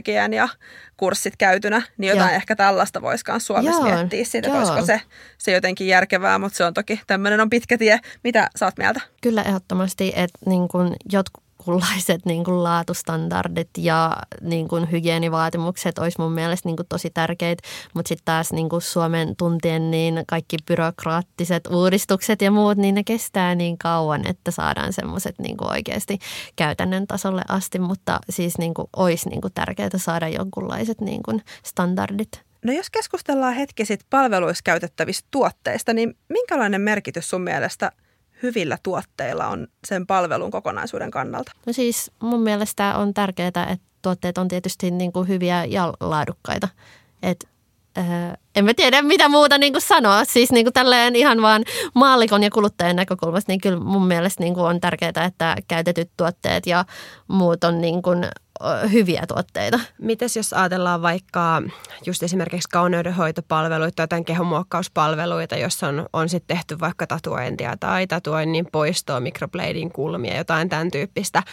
kurssit 0.98 1.38
käytynä, 1.38 1.82
niin 1.98 2.10
jotain 2.10 2.30
Joo. 2.30 2.36
ehkä 2.36 2.56
tällaista 2.56 3.02
voisi 3.02 3.24
myös 3.28 3.48
Suomessa 3.48 3.88
Joo. 3.88 3.96
miettiä 3.96 4.26
siitä, 4.26 4.48
että 4.48 4.60
olisiko 4.60 4.86
se, 4.86 5.02
se 5.38 5.52
jotenkin 5.52 5.88
järkevää, 5.88 6.40
mutta 6.40 6.58
se 6.58 6.64
on 6.64 6.74
toki, 6.74 7.02
tämmöinen 7.08 7.40
on 7.40 7.50
pitkä 7.50 7.78
tie. 7.78 8.00
Mitä 8.24 8.50
sä 8.56 8.66
oot 8.66 8.78
mieltä? 8.78 9.02
Kyllä 9.22 9.42
ehdottomasti, 9.42 10.14
että 10.16 10.40
niin 10.46 10.68
kun 10.68 10.96
jotkut 11.12 11.47
jonkunlaiset 11.68 12.26
niin 12.26 12.44
kuin 12.44 12.64
laatustandardit 12.64 13.70
ja 13.78 14.16
niin 14.42 14.68
kuin 14.68 14.92
hygienivaatimukset 14.92 15.98
olisi 15.98 16.22
mun 16.22 16.32
mielestä 16.32 16.70
niin 16.70 16.76
kuin 16.76 16.88
tosi 16.90 17.10
tärkeitä, 17.10 17.68
mutta 17.94 18.10
sitten 18.10 18.26
taas 18.26 18.54
niin 18.54 18.70
kuin 18.70 18.82
Suomen 18.82 19.36
tuntien 19.36 19.92
niin 19.92 20.24
kaikki 20.28 20.58
byrokraattiset 20.68 21.68
uudistukset 21.68 22.42
ja 22.42 22.52
muut, 22.52 22.78
niin 22.78 22.96
ne 22.96 23.04
kestää 23.04 23.56
niin 23.56 23.78
kauan, 23.78 24.28
että 24.28 24.52
saadaan 24.52 24.94
semmoiset 24.94 25.40
niin 25.40 25.58
oikeasti 25.62 26.20
käytännön 26.56 27.08
tasolle 27.08 27.42
asti, 27.48 27.80
mutta 27.80 28.20
siis 28.30 28.58
niin 28.58 28.74
kuin 28.74 28.88
olisi 28.96 29.30
niin 29.30 29.42
kuin 29.42 29.54
tärkeää 29.54 29.90
saada 29.98 30.28
jonkunlaiset 30.28 31.02
niin 31.02 31.24
kuin 31.24 31.42
standardit. 31.66 32.42
No 32.66 32.74
jos 32.74 32.90
keskustellaan 32.90 33.54
hetki 33.54 33.86
sitten 33.86 34.08
palveluissa 34.10 34.62
käytettävistä 34.64 35.28
tuotteista, 35.32 35.94
niin 35.94 36.18
minkälainen 36.30 36.82
merkitys 36.82 37.30
sun 37.30 37.42
mielestä– 37.42 37.92
hyvillä 38.44 38.78
tuotteilla 38.84 39.48
on 39.48 39.68
sen 39.88 40.08
palvelun 40.08 40.52
kokonaisuuden 40.52 41.12
kannalta? 41.12 41.52
No 41.66 41.74
siis 41.74 42.12
mun 42.20 42.42
mielestä 42.42 42.98
on 42.98 43.14
tärkeää, 43.14 43.48
että 43.48 43.78
tuotteet 44.02 44.38
on 44.38 44.48
tietysti 44.48 44.92
niin 44.92 45.12
kuin 45.12 45.28
hyviä 45.28 45.66
ja 45.66 45.94
laadukkaita. 46.00 46.68
Et, 47.24 47.48
äh, 47.98 48.06
en 48.56 48.66
mä 48.66 48.74
tiedä 48.74 49.02
mitä 49.02 49.30
muuta 49.30 49.58
niin 49.58 49.74
kuin 49.74 49.82
sanoa. 49.82 50.26
Siis 50.26 50.52
niin 50.52 50.66
kuin 50.66 50.74
tälleen 50.74 51.16
ihan 51.16 51.42
vaan 51.42 51.64
maallikon 51.94 52.44
ja 52.44 52.50
kuluttajan 52.50 52.96
näkökulmasta, 52.96 53.52
niin 53.52 53.62
kyllä 53.62 53.80
mun 53.80 54.08
mielestä 54.08 54.44
niin 54.44 54.54
kuin 54.54 54.66
on 54.66 54.80
tärkeää, 54.80 55.26
että 55.26 55.56
käytetyt 55.68 56.10
tuotteet 56.18 56.68
ja 56.68 56.86
muut 57.28 57.64
on 57.64 57.82
niin 57.82 58.02
kuin 58.02 58.26
hyviä 58.92 59.24
tuotteita. 59.28 59.80
Mites 60.02 60.36
jos 60.36 60.54
ajatellaan 60.54 61.02
vaikka 61.02 61.62
just 62.06 62.24
esimerkiksi 62.24 62.70
kauneudenhoitopalveluita 62.70 63.96
tai 63.96 64.04
jotain 64.04 64.26
kehomuokkauspalveluita, 64.26 65.56
jossa 65.56 65.88
on, 65.88 66.06
on 66.14 66.30
sitten 66.30 66.58
tehty 66.58 66.80
vaikka 66.80 67.08
tatuointia 67.08 67.78
tai 67.80 68.08
tatuoinnin 68.08 68.68
poistoa, 68.72 69.20
microblading 69.20 69.92
kulmia, 69.92 70.38
jotain 70.38 70.70
tämän 70.70 70.92
tyyppistä, 70.92 71.44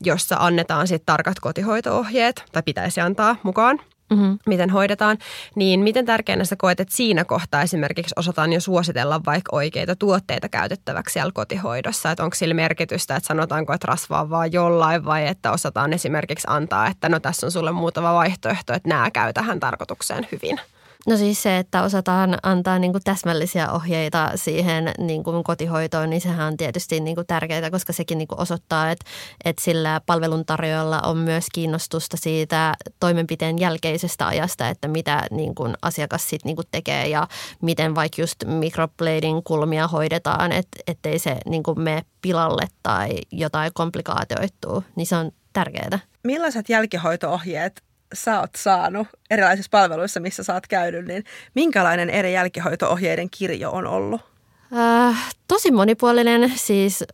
jossa 0.00 0.36
annetaan 0.38 0.88
sitten 0.88 1.06
tarkat 1.06 1.40
kotihoitoohjeet 1.40 2.44
tai 2.52 2.62
pitäisi 2.62 3.00
antaa 3.00 3.36
mukaan– 3.42 3.80
mm-hmm. 4.10 4.38
miten 4.46 4.70
hoidetaan, 4.70 5.18
niin 5.54 5.80
miten 5.80 6.06
tärkeänä 6.06 6.44
sä 6.44 6.56
koet, 6.56 6.80
että 6.80 6.96
siinä 6.96 7.24
kohtaa 7.24 7.62
esimerkiksi 7.62 8.14
osataan 8.16 8.52
jo 8.52 8.60
suositella 8.60 9.20
vaikka 9.26 9.56
oikeita 9.56 9.96
tuotteita 9.96 10.48
käytettäväksi 10.48 11.12
siellä 11.12 11.32
kotihoidossa, 11.34 12.10
että 12.10 12.24
onko 12.24 12.34
sillä 12.34 12.54
merkitystä, 12.54 13.16
että 13.16 13.26
sanotaanko, 13.26 13.72
että 13.72 13.86
rasvaa 13.86 14.30
vaan 14.30 14.52
jollain 14.52 15.04
vai 15.04 15.26
että 15.26 15.52
osataan 15.52 15.92
esimerkiksi 15.92 16.46
antaa, 16.50 16.86
että 16.86 17.08
no 17.08 17.20
tässä 17.20 17.46
on 17.46 17.50
sulle 17.50 17.72
muutama 17.72 18.14
vaihtoehto, 18.14 18.72
että 18.72 18.88
nämä 18.88 19.10
käy 19.10 19.32
tähän 19.32 19.60
tarkoitukseen 19.60 20.28
hyvin. 20.32 20.60
No 21.06 21.16
siis 21.16 21.42
se, 21.42 21.58
että 21.58 21.82
osataan 21.82 22.38
antaa 22.42 22.78
niin 22.78 22.92
kuin 22.92 23.04
täsmällisiä 23.04 23.70
ohjeita 23.70 24.30
siihen 24.34 24.90
niin 24.98 25.24
kuin 25.24 25.44
kotihoitoon, 25.44 26.10
niin 26.10 26.20
sehän 26.20 26.46
on 26.46 26.56
tietysti 26.56 27.00
niin 27.00 27.14
kuin 27.14 27.26
tärkeää, 27.26 27.70
koska 27.70 27.92
sekin 27.92 28.18
niin 28.18 28.28
kuin 28.28 28.40
osoittaa, 28.40 28.90
että, 28.90 29.04
että 29.44 29.62
sillä 29.62 30.00
palveluntarjoajalla 30.06 31.00
on 31.00 31.16
myös 31.16 31.46
kiinnostusta 31.52 32.16
siitä 32.16 32.74
toimenpiteen 33.00 33.58
jälkeisestä 33.58 34.26
ajasta, 34.26 34.68
että 34.68 34.88
mitä 34.88 35.22
niin 35.30 35.54
kuin 35.54 35.74
asiakas 35.82 36.28
sitten 36.28 36.54
niin 36.56 36.66
tekee 36.70 37.08
ja 37.08 37.28
miten 37.62 37.94
vaikka 37.94 38.22
just 38.22 38.44
microblading 38.44 39.40
kulmia 39.44 39.88
hoidetaan, 39.88 40.52
että 40.52 40.78
ettei 40.86 41.18
se 41.18 41.36
niin 41.46 41.62
kuin 41.62 41.80
mene 41.80 42.02
pilalle 42.22 42.66
tai 42.82 43.10
jotain 43.32 43.70
komplikaatioittuu, 43.74 44.84
niin 44.96 45.06
se 45.06 45.16
on 45.16 45.30
tärkeää. 45.52 45.98
Millaiset 46.24 46.68
jälkihoitoohjeet 46.68 47.82
sä 48.14 48.40
oot 48.40 48.50
saanut 48.56 49.06
erilaisissa 49.30 49.70
palveluissa, 49.70 50.20
missä 50.20 50.42
sä 50.42 50.54
oot 50.54 50.66
käynyt, 50.66 51.06
niin 51.06 51.24
minkälainen 51.54 52.10
eri 52.10 52.32
jälkihoitoohjeiden 52.32 53.30
kirjo 53.30 53.70
on 53.70 53.86
ollut? 53.86 54.20
Äh, 54.76 55.34
tosi 55.48 55.70
monipuolinen, 55.70 56.52
siis 56.56 57.04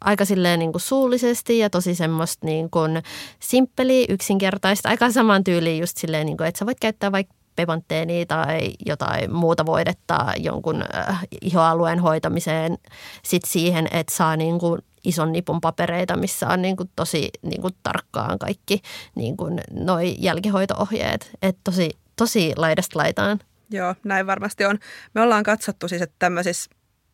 aika 0.00 0.24
silleen 0.24 0.58
niin 0.58 0.72
kuin 0.72 0.82
suullisesti 0.82 1.58
ja 1.58 1.70
tosi 1.70 1.94
semmoista 1.94 2.46
niin 2.46 2.70
kuin 2.70 3.02
simppeliä, 3.40 4.06
yksinkertaista, 4.08 4.88
aika 4.88 5.10
saman 5.10 5.44
tyyliin 5.44 5.80
just 5.80 5.96
silleen, 5.96 6.26
niin 6.26 6.36
kuin, 6.36 6.46
että 6.46 6.58
sä 6.58 6.66
voit 6.66 6.80
käyttää 6.80 7.12
vaikka 7.12 7.34
pepantteenia 7.56 8.26
tai 8.26 8.72
jotain 8.86 9.32
muuta 9.32 9.66
voidetta 9.66 10.26
jonkun 10.36 10.84
äh, 11.08 11.26
ihoalueen 11.40 11.98
hoitamiseen 11.98 12.78
sit 13.22 13.42
siihen, 13.46 13.88
että 13.90 14.14
saa 14.14 14.36
niin 14.36 14.58
kuin 14.58 14.80
ison 15.04 15.32
nipun 15.32 15.60
papereita, 15.60 16.16
missä 16.16 16.48
on 16.48 16.62
niin 16.62 16.76
kuin 16.76 16.90
tosi 16.96 17.30
niin 17.42 17.60
kuin 17.60 17.74
tarkkaan 17.82 18.38
kaikki 18.38 18.82
niin 19.14 19.36
kuin 19.36 19.60
noi 19.70 20.14
jälkihoitoohjeet. 20.18 21.30
Että 21.42 21.60
tosi, 21.64 21.90
tosi 22.16 22.52
laidasta 22.56 22.98
laitaan. 22.98 23.38
Joo, 23.70 23.94
näin 24.04 24.26
varmasti 24.26 24.64
on. 24.64 24.78
Me 25.14 25.20
ollaan 25.20 25.42
katsottu 25.42 25.88
siis, 25.88 26.02
että 26.02 26.16
tämmöisissä 26.18 26.70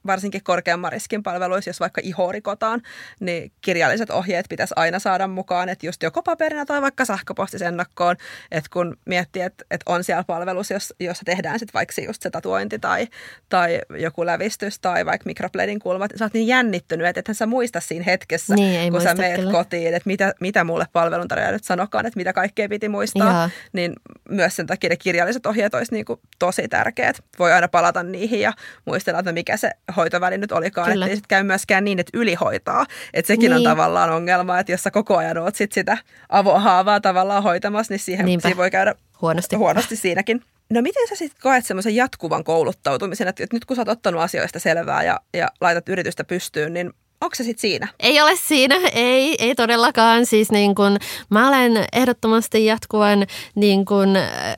varsinkin 0.07 0.45
korkeamman 0.45 0.93
riskin 0.93 1.23
palveluissa, 1.23 1.69
jos 1.69 1.81
vaikka 1.81 2.01
iho 2.05 2.33
rikotaan, 2.33 2.83
niin 3.21 3.53
kirjalliset 3.61 4.11
ohjeet 4.11 4.47
pitäisi 4.49 4.75
aina 4.77 4.99
saada 4.99 5.27
mukaan, 5.27 5.69
että 5.69 5.87
just 5.87 6.03
joko 6.03 6.23
paperina 6.23 6.67
tai 6.67 6.83
vaikka 6.83 7.05
sähköpostisennakkoon, 7.05 8.17
että 8.51 8.71
kun 8.73 8.97
miettii, 9.05 9.43
että, 9.43 9.65
että 9.71 9.93
on 9.93 10.05
siellä 10.05 10.25
palvelus, 10.25 10.71
jos, 10.71 10.95
jossa 11.01 11.25
tehdään 11.25 11.59
sitten 11.59 11.75
vaikka 11.75 12.03
just 12.07 12.23
se 12.23 12.31
tatuointi 12.31 12.79
tai, 12.79 13.09
tai 13.49 13.81
joku 13.99 14.27
lävistys 14.27 14.79
tai 14.79 15.07
vaikka 15.07 15.27
mikroblading 15.27 15.83
kulmat, 15.83 16.11
sä 16.17 16.25
oot 16.25 16.35
niin 16.35 16.47
jännittynyt, 16.47 17.07
että 17.07 17.21
ethän 17.21 17.35
sä 17.35 17.47
muista 17.47 17.81
siinä 17.81 18.05
hetkessä, 18.05 18.55
niin, 18.55 18.93
kun 18.93 19.01
sä 19.01 19.15
meet 19.15 19.37
kyllä. 19.37 19.53
kotiin, 19.53 19.95
että 19.95 20.07
mitä, 20.07 20.35
mitä 20.41 20.65
mulle 20.65 20.87
palveluntarjoaja 20.93 21.53
nyt 21.53 21.65
sanokaan, 21.65 22.07
että 22.07 22.17
mitä 22.17 22.33
kaikkea 22.33 22.69
piti 22.69 22.89
muistaa, 22.89 23.33
Jaa. 23.33 23.51
niin 23.73 23.93
myös 24.29 24.57
sen 24.57 24.67
takia 24.67 24.91
ne 24.91 24.97
kirjalliset 24.97 25.47
ohjeet 25.47 25.75
olisi 25.75 25.93
niin 25.93 26.05
kuin 26.05 26.21
tosi 26.39 26.69
tärkeät. 26.69 27.23
Voi 27.39 27.53
aina 27.53 27.69
palata 27.69 28.03
niihin 28.03 28.41
ja 28.41 28.53
muistella, 28.85 29.19
että 29.19 29.33
mikä 29.33 29.57
se 29.57 29.71
hoitoväli 29.97 30.39
nyt 30.39 30.53
olikaan, 30.53 30.93
että 30.93 31.07
ei 31.07 31.17
sitten 31.17 31.29
käy 31.29 31.43
myöskään 31.43 31.85
niin, 31.85 31.99
että 31.99 32.19
ylihoitaa. 32.19 32.87
Että 33.15 33.27
sekin 33.27 33.51
niin. 33.51 33.57
on 33.57 33.63
tavallaan 33.63 34.11
ongelma, 34.11 34.59
että 34.59 34.73
jos 34.73 34.83
sä 34.83 34.91
koko 34.91 35.17
ajan 35.17 35.39
oot 35.39 35.55
sit 35.55 35.73
sitä 35.73 35.99
avohaavaa 36.29 37.01
tavallaan 37.01 37.43
hoitamassa, 37.43 37.95
niin 37.95 38.01
siihen, 38.01 38.27
siihen 38.41 38.57
voi 38.57 38.71
käydä 38.71 38.95
huonosti, 39.23 39.57
huonosti 39.57 39.97
siinäkin. 39.97 40.43
No 40.71 40.83
miten 40.83 41.09
sä 41.09 41.15
sitten 41.17 41.43
koet 41.43 41.67
semmoisen 41.67 41.97
jatkuvan 41.97 42.45
kouluttautumisen, 42.45 43.29
että 43.29 43.47
nyt 43.53 43.65
kun 43.65 43.77
sä 43.77 43.81
oot 43.83 43.89
ottanut 43.89 44.21
asioista 44.21 44.59
selvää 44.59 45.03
ja, 45.03 45.21
ja 45.35 45.49
laitat 45.61 45.89
yritystä 45.89 46.25
pystyyn, 46.25 46.75
niin 46.75 46.93
Onko 47.21 47.35
se 47.35 47.45
sitten 47.45 47.61
siinä? 47.61 47.89
Ei 48.01 48.21
ole 48.21 48.37
siinä, 48.37 48.75
ei, 48.93 49.37
ei 49.39 49.55
todellakaan. 49.55 50.27
Siis 50.27 50.51
niin 50.51 50.75
kun, 50.75 50.97
mä 51.31 51.49
olen 51.49 51.85
ehdottomasti 51.93 52.67
jatkuvan 52.67 53.27
niin 53.55 53.85
kun, 53.85 54.09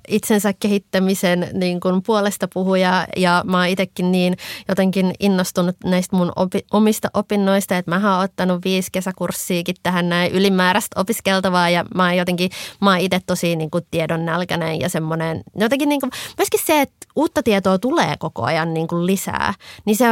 itsensä 0.09 0.53
kehittämisen 0.61 1.49
niin 1.53 1.81
kun, 1.81 2.03
puolesta 2.03 2.49
puhuja 2.55 3.07
ja 3.17 3.45
mä 3.47 3.57
oon 3.59 3.67
itsekin 3.67 4.13
niin 4.13 4.37
jotenkin 4.69 5.13
innostunut 5.21 5.77
näistä 5.85 6.17
mun 6.17 6.33
opi, 6.37 6.61
omista 6.73 7.09
opinnoista, 7.15 7.77
että 7.77 7.91
mä 7.91 8.15
oon 8.15 8.25
ottanut 8.25 8.65
viisi 8.65 8.89
kesäkurssiikin 8.93 9.77
tähän 9.83 10.09
näin 10.09 10.33
ylimääräistä 10.33 11.01
opiskeltavaa 11.01 11.71
ja 11.71 11.85
mä 11.95 12.05
oon 12.05 12.17
jotenkin, 12.17 12.51
mä 12.81 12.91
oon 12.91 13.01
itse 13.01 13.21
tosi 13.27 13.57
niin 13.57 13.71
kun, 13.71 13.83
tiedon 13.91 14.25
nälkäinen 14.25 14.81
ja 14.81 14.89
semmoinen, 14.89 15.43
jotenkin 15.57 15.89
niin 15.89 16.01
kun, 16.01 16.11
myöskin 16.39 16.61
se, 16.65 16.81
että 16.81 16.97
uutta 17.17 17.43
tietoa 17.43 17.79
tulee 17.79 18.15
koko 18.19 18.43
ajan 18.43 18.75
niin 18.75 18.89
kun, 18.89 19.07
lisää, 19.07 19.55
niin 19.85 19.97
se 19.97 20.05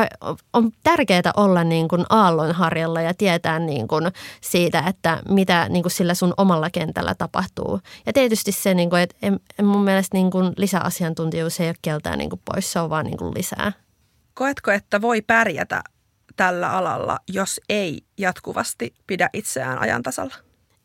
on 0.52 0.70
tärkeää 0.82 1.32
olla 1.37 1.64
niin 1.64 1.88
kun, 1.88 2.06
aallonharjalla 2.40 3.01
ja 3.01 3.14
tietää 3.14 3.59
niin 3.59 3.88
kuin 3.88 4.05
siitä, 4.40 4.85
että 4.87 5.22
mitä 5.29 5.68
niin 5.68 5.83
kuin 5.83 5.92
sillä 5.92 6.14
sun 6.14 6.35
omalla 6.37 6.70
kentällä 6.70 7.14
tapahtuu. 7.14 7.81
Ja 8.07 8.12
tietysti 8.12 8.53
se, 8.53 8.75
niin 8.75 8.90
kuin, 8.90 9.03
että 9.03 9.62
mun 9.62 9.85
mielestä 9.85 10.16
niin 10.16 10.31
kuin 10.31 10.53
lisäasiantuntijuus 10.57 11.61
ei 11.61 11.68
ole 11.68 11.77
keltään 11.83 12.18
niin 12.18 12.31
kuin 12.31 12.40
pois, 12.44 12.72
se 12.72 12.81
on 12.81 12.90
vaan 12.90 13.07
niin 13.07 13.16
kuin 13.16 13.35
lisää. 13.35 13.72
Koetko, 14.35 14.70
että 14.70 15.01
voi 15.01 15.22
pärjätä 15.22 15.83
tällä 16.37 16.70
alalla, 16.70 17.18
jos 17.29 17.61
ei 17.68 18.03
jatkuvasti 18.18 18.94
pidä 19.07 19.31
itseään 19.33 19.79
ajan 19.79 20.03
tasalla? 20.03 20.35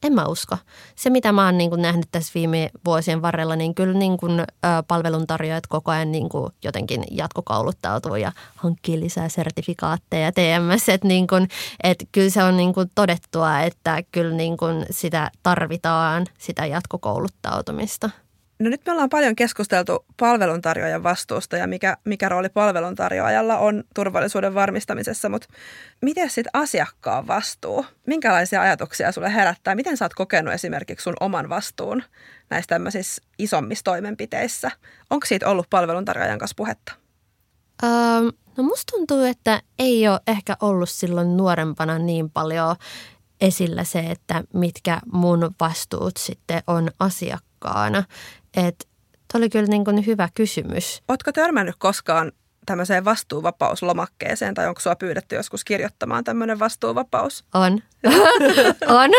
En 0.04 0.14
mä 0.14 0.26
usko. 0.26 0.58
Se, 0.96 1.10
mitä 1.10 1.32
mä 1.32 1.46
oon 1.46 1.58
niin 1.58 1.70
kuin 1.70 1.82
nähnyt 1.82 2.06
tässä 2.12 2.32
viime 2.36 2.70
vuosien 2.86 3.22
varrella, 3.22 3.56
niin 3.56 3.76
kyllä 3.76 4.00
niin 4.00 4.18
kuin, 4.18 4.40
ä, 4.40 4.46
palveluntarjoajat 4.88 5.68
koko 5.68 5.92
ajan 5.92 6.12
niin 6.12 6.30
kuin 6.30 6.52
jotenkin 6.64 7.04
jatkokouluttautuu 7.12 8.16
ja 8.16 8.32
hankkii 8.56 9.00
lisää 9.00 9.30
sertifikaatteja 9.30 10.32
TMS. 10.32 10.90
Että 10.90 11.08
niin 11.08 11.28
kuin, 11.28 11.48
et 11.84 12.08
kyllä 12.12 12.30
se 12.30 12.44
on 12.44 12.58
niin 12.58 12.74
kuin 12.74 12.92
todettua, 12.96 13.60
että 13.60 14.04
kyllä 14.12 14.36
niin 14.36 14.58
kuin 14.58 14.86
sitä 14.92 15.32
tarvitaan, 15.44 16.26
sitä 16.38 16.66
jatkokouluttautumista. 16.66 18.10
No 18.62 18.70
nyt 18.70 18.82
me 18.86 18.92
ollaan 18.92 19.10
paljon 19.10 19.36
keskusteltu 19.36 20.06
palveluntarjoajan 20.20 21.04
vastuusta 21.04 21.58
ja 21.58 21.68
mikä, 21.68 21.98
mikä 22.06 22.30
rooli 22.30 22.50
palveluntarjoajalla 22.50 23.58
on 23.58 23.84
turvallisuuden 23.96 24.54
varmistamisessa, 24.54 25.30
mutta 25.30 25.48
miten 26.02 26.30
sitten 26.30 26.50
asiakkaan 26.54 27.28
vastuu? 27.28 27.86
Minkälaisia 28.08 28.62
ajatuksia 28.62 29.12
sulle 29.12 29.34
herättää? 29.34 29.76
Miten 29.76 29.98
sä 29.98 30.06
oot 30.06 30.14
kokenut 30.14 30.54
esimerkiksi 30.54 31.04
sun 31.04 31.14
oman 31.20 31.50
vastuun 31.50 32.04
näissä 32.50 32.68
tämmöisissä 32.68 33.24
isommissa 33.40 33.84
toimenpiteissä? 33.84 34.72
Onko 35.10 35.26
siitä 35.26 35.50
ollut 35.50 35.70
palveluntarjoajan 35.70 36.40
kanssa 36.40 36.56
puhetta? 36.58 36.94
Um, 37.84 38.32
no 38.58 38.64
musta 38.64 38.92
tuntuu, 38.92 39.24
että 39.24 39.62
ei 39.80 40.08
ole 40.08 40.20
ehkä 40.28 40.58
ollut 40.62 40.90
silloin 40.90 41.38
nuorempana 41.38 42.00
niin 42.00 42.30
paljon 42.30 42.76
esillä 43.42 43.84
se, 43.84 44.00
että 44.00 44.44
mitkä 44.54 45.00
mun 45.12 45.52
vastuut 45.60 46.18
sitten 46.18 46.64
on 46.68 46.92
asiakkaana. 47.00 48.04
Että 48.58 48.86
oli 49.34 49.50
kyllä 49.50 49.68
niin 49.68 49.86
kuin 49.86 50.06
hyvä 50.06 50.30
kysymys. 50.34 51.04
Oletko 51.08 51.32
törmännyt 51.32 51.76
koskaan 51.78 52.32
tämmöiseen 52.66 53.06
vastuuvapauslomakkeeseen 53.06 54.54
tai 54.54 54.68
onko 54.68 54.82
sua 54.82 54.96
pyydetty 54.96 55.36
joskus 55.36 55.64
kirjoittamaan 55.64 56.24
tämmöinen 56.24 56.60
vastuuvapaus? 56.60 57.46
On. 57.54 57.80
on. 59.02 59.10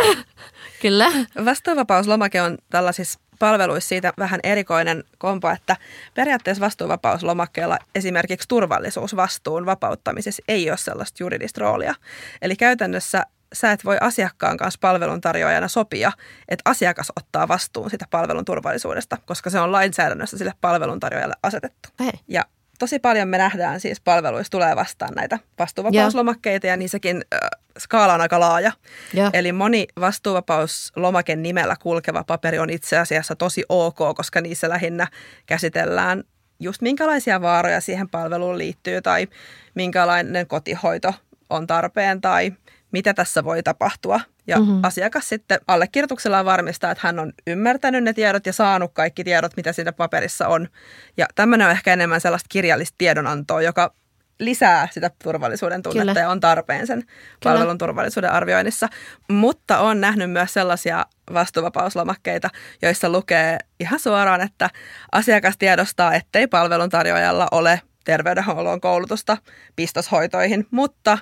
Kyllä. 0.83 1.13
Vastuuvapauslomake 1.45 2.43
on 2.43 2.59
tällaisissa 2.71 3.21
palveluissa 3.39 3.89
siitä 3.89 4.13
vähän 4.19 4.41
erikoinen 4.43 5.05
kompo, 5.19 5.51
että 5.51 5.77
periaatteessa 6.15 6.65
vastuuvapauslomakkeella 6.65 7.79
esimerkiksi 7.95 8.49
turvallisuusvastuun 8.49 9.67
vapauttamisessa 9.67 10.43
ei 10.49 10.71
ole 10.71 10.79
sellaista 10.79 11.23
juridista 11.23 11.61
roolia. 11.61 11.95
Eli 12.43 12.57
käytännössä 12.57 13.27
sä 13.53 13.73
et 13.73 13.85
voi 13.85 13.97
asiakkaan 14.01 14.57
kanssa 14.57 14.79
palveluntarjoajana 14.81 15.69
sopia, 15.69 16.13
että 16.49 16.71
asiakas 16.71 17.13
ottaa 17.17 17.49
vastuun 17.49 17.91
sitä 17.91 18.05
palvelun 18.11 18.45
turvallisuudesta, 18.45 19.19
koska 19.27 19.51
se 19.51 19.61
on 19.61 19.73
lainsäädännössä 19.73 20.39
sille 20.39 20.53
palveluntarjoajalle 20.61 21.35
asetettu. 21.43 21.89
Hei. 22.01 22.13
Ja 22.29 22.45
tosi 22.79 22.99
paljon 22.99 23.29
me 23.29 23.39
nähdään 23.39 23.81
siis 23.81 24.01
palveluissa 24.01 24.51
tulee 24.51 24.77
vastaan 24.77 25.15
näitä 25.17 25.39
vastuuvapauslomakkeita 25.59 26.67
ja 26.67 26.77
niissäkin 26.77 27.25
äh, 27.35 27.41
skaala 27.79 28.15
on 28.15 28.21
aika 28.21 28.41
laaja. 28.41 28.73
Ja. 29.15 29.31
Eli 29.33 29.53
moni 29.53 29.87
vastuuvapauslomaken 30.01 31.43
nimellä 31.43 31.77
kulkeva 31.83 32.25
paperi 32.25 32.59
on 32.59 32.71
itse 32.71 32.99
asiassa 32.99 33.37
tosi 33.37 33.65
ok, 33.69 33.99
koska 34.17 34.41
niissä 34.41 34.69
lähinnä 34.69 35.07
käsitellään 35.47 36.25
just 36.61 36.83
minkälaisia 36.83 37.41
vaaroja 37.41 37.81
siihen 37.81 38.09
palveluun 38.09 38.59
liittyy 38.59 39.03
tai 39.03 39.29
minkälainen 39.75 40.47
kotihoito 40.47 41.15
on 41.51 41.67
tarpeen 41.67 42.21
tai 42.21 42.53
mitä 42.93 43.15
tässä 43.15 43.45
voi 43.45 43.63
tapahtua. 43.63 44.21
Ja 44.47 44.59
mm-hmm. 44.59 44.81
asiakas 44.83 45.29
sitten 45.29 45.61
allekirjoituksella 45.67 46.45
varmistaa, 46.45 46.91
että 46.91 47.07
hän 47.07 47.19
on 47.19 47.33
ymmärtänyt 47.47 48.05
ne 48.05 48.13
tiedot 48.13 48.47
ja 48.47 48.53
saanut 48.53 48.91
kaikki 48.95 49.25
tiedot, 49.25 49.57
mitä 49.57 49.73
siinä 49.73 49.93
paperissa 49.93 50.49
on. 50.49 50.69
Ja 51.17 51.27
tämmöinen 51.35 51.67
on 51.67 51.71
ehkä 51.71 51.93
enemmän 51.93 52.21
sellaista 52.21 52.47
kirjallista 52.49 52.95
tiedonantoa, 52.99 53.63
joka 53.63 53.95
lisää 54.39 54.89
sitä 54.91 55.11
turvallisuuden 55.25 55.83
tunnetta 55.83 56.13
Kyllä. 56.13 56.21
ja 56.21 56.29
on 56.29 56.41
tarpeen 56.41 56.87
sen 56.87 57.01
Kyllä. 57.01 57.17
palvelun 57.45 57.79
turvallisuuden 57.79 58.33
arvioinnissa. 58.33 58.89
Mutta 59.29 59.79
on 59.79 60.01
nähnyt 60.01 60.31
myös 60.31 60.55
sellaisia 60.55 61.07
vastuuvapauslomakkeita, 61.33 62.51
joissa 62.83 63.09
lukee 63.09 63.59
ihan 63.81 64.01
suoraan, 64.01 64.41
että 64.41 64.71
asiakas 65.13 65.55
tiedostaa, 65.59 66.15
ettei 66.15 66.47
palveluntarjoajalla 66.47 67.49
ole 67.51 67.81
terveydenhuollon 68.05 68.81
koulutusta 68.81 69.37
pistoshoitoihin, 69.77 70.67
mutta 70.71 71.19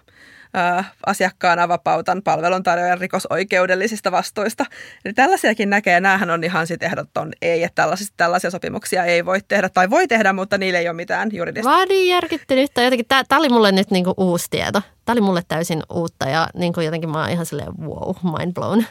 asiakkaana 1.06 1.68
vapautan 1.68 2.22
palveluntarjoajan 2.22 2.98
rikosoikeudellisista 2.98 4.12
vastuista. 4.12 4.66
Eli 5.04 5.14
tällaisiakin 5.14 5.70
näkee, 5.70 6.00
näähän 6.00 6.30
on 6.30 6.44
ihan 6.44 6.66
sitten 6.66 6.86
ehdoton 6.86 7.32
ei, 7.42 7.64
että 7.64 7.82
tällaisia, 7.82 8.06
tällaisia 8.16 8.50
sopimuksia 8.50 9.04
ei 9.04 9.24
voi 9.24 9.38
tehdä, 9.48 9.68
tai 9.68 9.90
voi 9.90 10.08
tehdä, 10.08 10.32
mutta 10.32 10.58
niillä 10.58 10.78
ei 10.78 10.88
ole 10.88 10.96
mitään 10.96 11.30
juridista. 11.32 11.70
Vaadin 11.70 12.08
järkyttynyttä 12.08 12.82
jotenkin. 12.82 13.06
Tämä, 13.08 13.24
tämä 13.24 13.38
oli 13.38 13.48
mulle 13.48 13.72
nyt 13.72 13.90
niinku 13.90 14.14
uusi 14.16 14.46
tieto. 14.50 14.82
Tämä 15.04 15.14
oli 15.14 15.20
mulle 15.20 15.42
täysin 15.48 15.82
uutta 15.92 16.28
ja 16.28 16.48
niinku 16.54 16.80
jotenkin 16.80 17.10
mä 17.10 17.20
oon 17.20 17.30
ihan 17.30 17.46
silleen 17.46 17.72
wow, 17.80 18.14
mind 18.38 18.52
blown. 18.52 18.84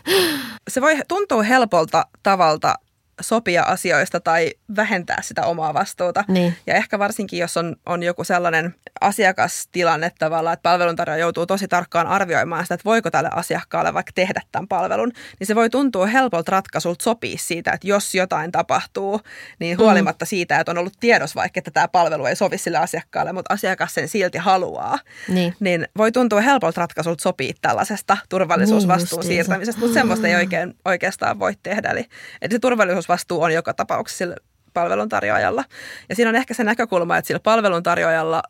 Se 0.69 0.81
voi 0.81 0.99
tuntua 1.07 1.43
helpolta 1.43 2.05
tavalta 2.23 2.75
sopia 3.21 3.63
asioista 3.63 4.19
tai 4.19 4.53
vähentää 4.75 5.21
sitä 5.21 5.45
omaa 5.45 5.73
vastuuta. 5.73 6.23
Niin. 6.27 6.55
Ja 6.67 6.75
ehkä 6.75 6.99
varsinkin, 6.99 7.39
jos 7.39 7.58
on, 7.58 7.75
on 7.86 8.03
joku 8.03 8.23
sellainen 8.23 8.75
asiakastilanne 9.01 10.12
tavallaan, 10.19 10.53
että 10.53 10.69
palveluntarjoaja 10.69 11.21
joutuu 11.21 11.45
tosi 11.45 11.67
tarkkaan 11.67 12.08
arvioimaan 12.08 12.63
sitä, 12.63 12.73
että 12.73 12.86
voiko 12.86 13.12
tälle 13.12 13.29
asiakkaalle 13.34 13.93
vaikka 13.93 14.12
tehdä 14.15 14.41
tämän 14.51 14.67
palvelun, 14.67 15.12
niin 15.39 15.47
se 15.47 15.55
voi 15.55 15.69
tuntua 15.69 16.05
helpolta 16.05 16.51
ratkaisulta 16.51 17.03
sopia 17.03 17.38
siitä, 17.38 17.71
että 17.71 17.88
jos 17.88 18.15
jotain 18.15 18.51
tapahtuu, 18.51 19.21
niin 19.60 19.77
mm. 19.77 19.84
huolimatta 19.84 20.25
mm. 20.25 20.27
siitä, 20.27 20.60
että 20.60 20.71
on 20.71 20.77
ollut 20.77 20.93
tiedos 20.99 21.36
vaikka, 21.36 21.60
että 21.60 21.71
tämä 21.71 21.88
palvelu 21.88 22.25
ei 22.25 22.36
sovi 22.36 22.58
sille 22.58 22.77
asiakkaalle, 22.77 23.34
mutta 23.34 23.53
asiakas 23.53 23.93
sen 23.93 24.08
silti 24.08 24.38
haluaa, 24.38 24.99
niin, 25.27 25.55
niin 25.60 25.88
voi 25.97 26.12
tuntua 26.12 26.41
helpolta 26.41 26.82
ratkaisulta 26.82 27.21
sopia 27.21 27.53
tällaisesta 27.62 28.17
turvallisuusvastuun 28.29 29.19
niin 29.19 29.27
siirtämisestä, 29.27 29.79
mutta 29.79 29.93
semmoista 29.93 30.27
ei 30.27 30.36
oikein, 30.36 30.73
oikeastaan 30.86 31.39
voi 31.39 31.53
tehdä. 31.63 31.89
Eli, 31.89 32.05
eli 32.41 32.51
se 32.51 32.60
turvallisuus 32.60 33.08
vastuu 33.09 33.41
on 33.41 33.53
joka 33.53 33.73
tapauksessa 33.73 34.17
sillä 34.17 34.35
palveluntarjoajalla. 34.73 35.63
Ja 36.09 36.15
siinä 36.15 36.29
on 36.29 36.35
ehkä 36.35 36.53
se 36.53 36.63
näkökulma, 36.63 37.17
että 37.17 37.27
sillä 37.27 37.39
palveluntarjoajalla 37.39 38.43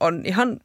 on 0.00 0.22
ihan 0.24 0.56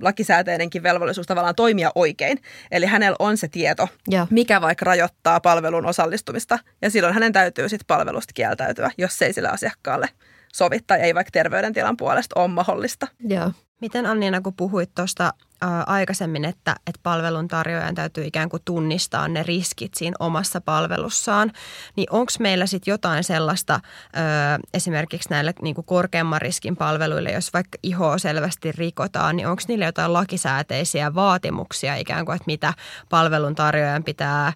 lakisääteinenkin 0.00 0.82
velvollisuus 0.82 1.26
tavallaan 1.26 1.54
toimia 1.54 1.90
oikein. 1.94 2.38
Eli 2.70 2.86
hänellä 2.86 3.16
on 3.18 3.36
se 3.36 3.48
tieto, 3.48 3.88
ja. 4.08 4.26
mikä 4.30 4.60
vaikka 4.60 4.84
rajoittaa 4.84 5.40
palvelun 5.40 5.86
osallistumista. 5.86 6.58
Ja 6.82 6.90
silloin 6.90 7.14
hänen 7.14 7.32
täytyy 7.32 7.68
sitten 7.68 7.86
palvelusta 7.86 8.32
kieltäytyä, 8.34 8.90
jos 8.98 9.18
se 9.18 9.26
ei 9.26 9.32
sille 9.32 9.48
asiakkaalle 9.48 10.08
sovi 10.52 10.78
tai 10.86 11.00
ei 11.00 11.14
vaikka 11.14 11.30
terveydentilan 11.30 11.96
puolesta 11.96 12.40
ole 12.40 12.48
mahdollista. 12.48 13.06
Ja. 13.28 13.50
Miten 13.80 14.06
Annina, 14.06 14.40
kun 14.40 14.54
puhuit 14.54 14.90
tuosta 14.94 15.32
aikaisemmin, 15.86 16.44
että, 16.44 16.76
että 16.86 17.00
palveluntarjoajan 17.02 17.94
täytyy 17.94 18.24
ikään 18.24 18.48
kuin 18.48 18.62
tunnistaa 18.64 19.28
ne 19.28 19.42
riskit 19.42 19.94
siinä 19.94 20.16
omassa 20.18 20.60
palvelussaan, 20.60 21.52
niin 21.96 22.06
onko 22.10 22.32
meillä 22.38 22.66
sitten 22.66 22.92
jotain 22.92 23.24
sellaista 23.24 23.74
ö, 23.74 24.18
esimerkiksi 24.74 25.30
näille 25.30 25.54
niin 25.62 25.74
kuin 25.74 25.84
korkeamman 25.84 26.40
riskin 26.40 26.76
palveluille, 26.76 27.32
jos 27.32 27.52
vaikka 27.52 27.78
ihoa 27.82 28.18
selvästi 28.18 28.72
rikotaan, 28.72 29.36
niin 29.36 29.48
onko 29.48 29.62
niillä 29.68 29.84
jotain 29.84 30.12
lakisääteisiä 30.12 31.14
vaatimuksia 31.14 31.96
ikään 31.96 32.24
kuin, 32.24 32.36
että 32.36 32.46
mitä 32.46 32.74
palveluntarjoajan 33.08 34.04
pitää, 34.04 34.52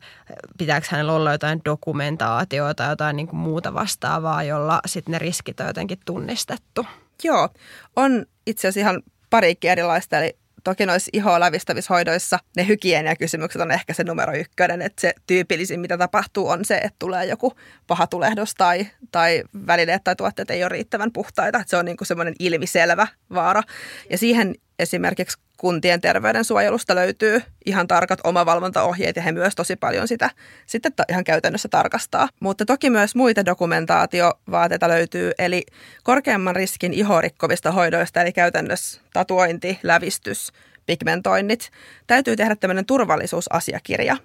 pitääkö 0.58 0.86
hänellä 0.90 1.12
olla 1.12 1.32
jotain 1.32 1.60
dokumentaatiota 1.64 2.74
tai 2.74 2.92
jotain 2.92 3.16
niin 3.16 3.26
kuin 3.26 3.40
muuta 3.40 3.74
vastaavaa, 3.74 4.42
jolla 4.42 4.80
sitten 4.86 5.12
ne 5.12 5.18
riskit 5.18 5.60
on 5.60 5.66
jotenkin 5.66 5.98
tunnistettu? 6.04 6.86
Joo, 7.22 7.48
on 7.96 8.26
itse 8.46 8.68
asiassa 8.68 8.80
ihan 8.80 9.02
parikin 9.30 9.70
erilaista, 9.70 10.18
eli 10.18 10.36
Toki 10.64 10.86
noissa 10.86 11.10
ihoa 11.12 11.40
lävistävissä 11.40 11.94
hoidoissa 11.94 12.38
ne 12.56 12.66
hygieniakysymykset 12.66 13.62
on 13.62 13.70
ehkä 13.70 13.94
se 13.94 14.04
numero 14.04 14.34
ykkönen, 14.34 14.82
että 14.82 15.00
se 15.00 15.14
tyypillisin, 15.26 15.80
mitä 15.80 15.98
tapahtuu, 15.98 16.48
on 16.48 16.64
se, 16.64 16.76
että 16.76 16.96
tulee 16.98 17.24
joku 17.24 17.52
paha 17.86 18.06
tulehdus 18.06 18.54
tai, 18.54 18.86
tai 19.12 19.42
välineet 19.66 20.04
tai 20.04 20.16
tuotteet 20.16 20.50
ei 20.50 20.62
ole 20.62 20.68
riittävän 20.68 21.12
puhtaita. 21.12 21.62
Se 21.66 21.76
on 21.76 21.84
niin 21.84 21.96
kuin 21.96 22.08
semmoinen 22.08 22.34
ilmiselvä 22.38 23.06
vaara. 23.34 23.62
Ja 24.10 24.18
siihen 24.18 24.54
esimerkiksi 24.78 25.38
kuntien 25.56 26.00
terveydensuojelusta 26.00 26.94
löytyy 26.94 27.42
ihan 27.66 27.88
tarkat 27.88 28.18
omavalvontaohjeet 28.24 29.16
ja 29.16 29.22
he 29.22 29.32
myös 29.32 29.54
tosi 29.54 29.76
paljon 29.76 30.08
sitä 30.08 30.30
sitten 30.66 30.92
ihan 31.08 31.24
käytännössä 31.24 31.68
tarkastaa. 31.68 32.28
Mutta 32.40 32.64
toki 32.64 32.90
myös 32.90 33.14
muita 33.14 33.44
dokumentaatiovaateita 33.44 34.88
löytyy, 34.88 35.32
eli 35.38 35.66
korkeamman 36.02 36.56
riskin 36.56 36.92
ihorikkovista 36.92 37.72
hoidoista, 37.72 38.22
eli 38.22 38.32
käytännössä 38.32 39.00
tatuointi, 39.12 39.78
lävistys, 39.82 40.52
pigmentoinnit. 40.86 41.70
Täytyy 42.06 42.36
tehdä 42.36 42.56
tämmöinen 42.56 42.86
turvallisuusasiakirja. 42.86 44.16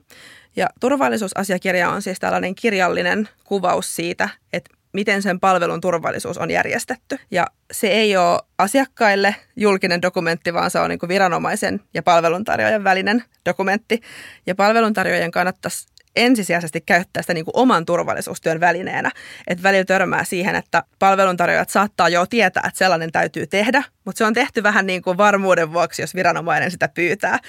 Ja 0.55 0.69
turvallisuusasiakirja 0.79 1.89
on 1.89 2.01
siis 2.01 2.19
tällainen 2.19 2.55
kirjallinen 2.55 3.29
kuvaus 3.43 3.95
siitä, 3.95 4.29
että 4.53 4.78
miten 4.93 5.21
sen 5.21 5.39
palvelun 5.39 5.81
turvallisuus 5.81 6.37
on 6.37 6.51
järjestetty. 6.51 7.19
Ja 7.31 7.47
se 7.71 7.87
ei 7.87 8.17
ole 8.17 8.39
asiakkaille 8.57 9.35
julkinen 9.55 10.01
dokumentti, 10.01 10.53
vaan 10.53 10.71
se 10.71 10.79
on 10.79 10.89
niin 10.89 10.99
viranomaisen 11.07 11.81
ja 11.93 12.03
palveluntarjoajan 12.03 12.83
välinen 12.83 13.23
dokumentti. 13.45 14.01
Ja 14.47 14.55
palveluntarjoajan 14.55 15.31
kannattaisi 15.31 15.87
ensisijaisesti 16.15 16.81
käyttää 16.81 17.23
sitä 17.23 17.33
niin 17.33 17.45
kuin 17.45 17.57
oman 17.57 17.85
turvallisuustyön 17.85 18.59
välineenä. 18.59 19.11
Että 19.47 19.63
välillä 19.63 19.85
törmää 19.85 20.23
siihen, 20.23 20.55
että 20.55 20.83
palveluntarjoajat 20.99 21.69
saattaa 21.69 22.09
jo 22.09 22.25
tietää, 22.25 22.63
että 22.67 22.77
sellainen 22.77 23.11
täytyy 23.11 23.47
tehdä, 23.47 23.83
mutta 24.05 24.17
se 24.17 24.25
on 24.25 24.33
tehty 24.33 24.63
vähän 24.63 24.85
niin 24.85 25.01
kuin 25.01 25.17
varmuuden 25.17 25.73
vuoksi, 25.73 26.01
jos 26.01 26.15
viranomainen 26.15 26.71
sitä 26.71 26.87
pyytää. 26.87 27.39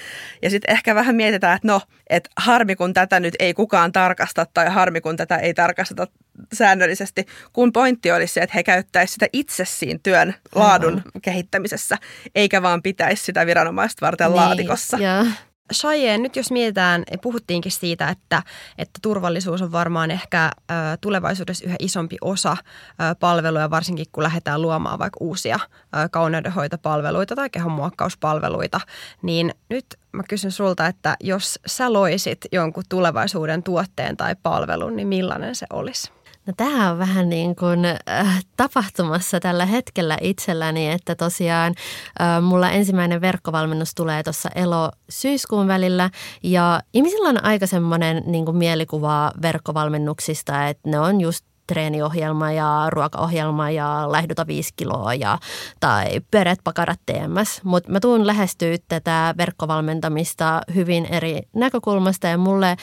Ja 0.41 0.49
sitten 0.49 0.71
ehkä 0.73 0.95
vähän 0.95 1.15
mietitään, 1.15 1.55
että 1.55 1.67
no, 1.67 1.81
että 2.09 2.29
harmi 2.37 2.75
kun 2.75 2.93
tätä 2.93 3.19
nyt 3.19 3.35
ei 3.39 3.53
kukaan 3.53 3.91
tarkasta 3.91 4.45
tai 4.53 4.69
harmi 4.69 5.01
kun 5.01 5.17
tätä 5.17 5.37
ei 5.37 5.53
tarkasteta 5.53 6.07
säännöllisesti, 6.53 7.25
kun 7.53 7.73
pointti 7.73 8.11
olisi 8.11 8.33
se, 8.33 8.39
että 8.39 8.53
he 8.55 8.63
käyttäisivät 8.63 9.13
sitä 9.13 9.27
itse 9.33 9.65
siinä 9.65 9.99
työn 10.03 10.35
laadun 10.55 10.93
Aha. 10.93 11.03
kehittämisessä, 11.21 11.97
eikä 12.35 12.61
vaan 12.61 12.81
pitäisi 12.81 13.23
sitä 13.23 13.45
viranomaista 13.45 14.05
varten 14.05 14.27
niin, 14.27 14.35
laatikossa. 14.35 14.97
Yeah. 14.97 15.27
Shaye, 15.73 16.17
nyt 16.17 16.35
jos 16.35 16.51
mietitään, 16.51 17.03
puhuttiinkin 17.21 17.71
siitä, 17.71 18.09
että, 18.09 18.43
että 18.77 18.99
turvallisuus 19.01 19.61
on 19.61 19.71
varmaan 19.71 20.11
ehkä 20.11 20.51
ö, 20.71 20.73
tulevaisuudessa 21.01 21.65
yhä 21.65 21.75
isompi 21.79 22.17
osa 22.21 22.51
ö, 22.51 23.15
palveluja, 23.19 23.69
varsinkin 23.69 24.05
kun 24.11 24.23
lähdetään 24.23 24.61
luomaan 24.61 24.99
vaikka 24.99 25.17
uusia 25.19 25.59
ö, 25.65 26.09
kauneudenhoitopalveluita 26.11 27.35
tai 27.35 27.49
kehonmuokkauspalveluita, 27.49 28.81
niin 29.21 29.53
nyt 29.69 29.85
mä 30.11 30.23
kysyn 30.29 30.51
sulta, 30.51 30.87
että 30.87 31.15
jos 31.19 31.59
sä 31.65 31.93
loisit 31.93 32.45
jonkun 32.51 32.83
tulevaisuuden 32.89 33.63
tuotteen 33.63 34.17
tai 34.17 34.35
palvelun, 34.43 34.95
niin 34.95 35.07
millainen 35.07 35.55
se 35.55 35.65
olisi? 35.73 36.11
No 36.47 36.53
tämä 36.57 36.91
on 36.91 36.97
vähän 36.97 37.29
niin 37.29 37.55
kuin 37.55 37.85
äh, 37.85 38.45
tapahtumassa 38.57 39.39
tällä 39.39 39.65
hetkellä 39.65 40.17
itselläni, 40.21 40.91
että 40.91 41.15
tosiaan 41.15 41.73
äh, 42.21 42.41
mulla 42.41 42.69
ensimmäinen 42.71 43.21
verkkovalmennus 43.21 43.95
tulee 43.95 44.23
tuossa 44.23 44.49
elo-syyskuun 44.55 45.67
välillä. 45.67 46.09
Ja 46.43 46.81
ihmisillä 46.93 47.29
on 47.29 47.43
aika 47.43 47.67
semmoinen 47.67 48.23
niin 48.25 48.55
mielikuva 48.55 49.31
verkkovalmennuksista, 49.41 50.67
että 50.67 50.89
ne 50.89 50.99
on 50.99 51.21
just 51.21 51.45
treeniohjelma 51.71 52.51
ja 52.51 52.87
ruokaohjelma 52.89 53.69
ja 53.69 54.11
lähdytä 54.11 54.47
viisi 54.47 54.73
kiloa 54.75 55.13
ja, 55.13 55.37
tai 55.79 56.21
peret 56.31 56.59
pakarat 56.63 56.99
TMS. 57.05 57.63
Mutta 57.63 57.91
mä 57.91 57.99
tuun 57.99 58.27
lähestyä 58.27 58.77
tätä 58.87 59.35
verkkovalmentamista 59.37 60.61
hyvin 60.75 61.05
eri 61.05 61.41
näkökulmasta 61.55 62.27
ja 62.27 62.37
mulle 62.37 62.75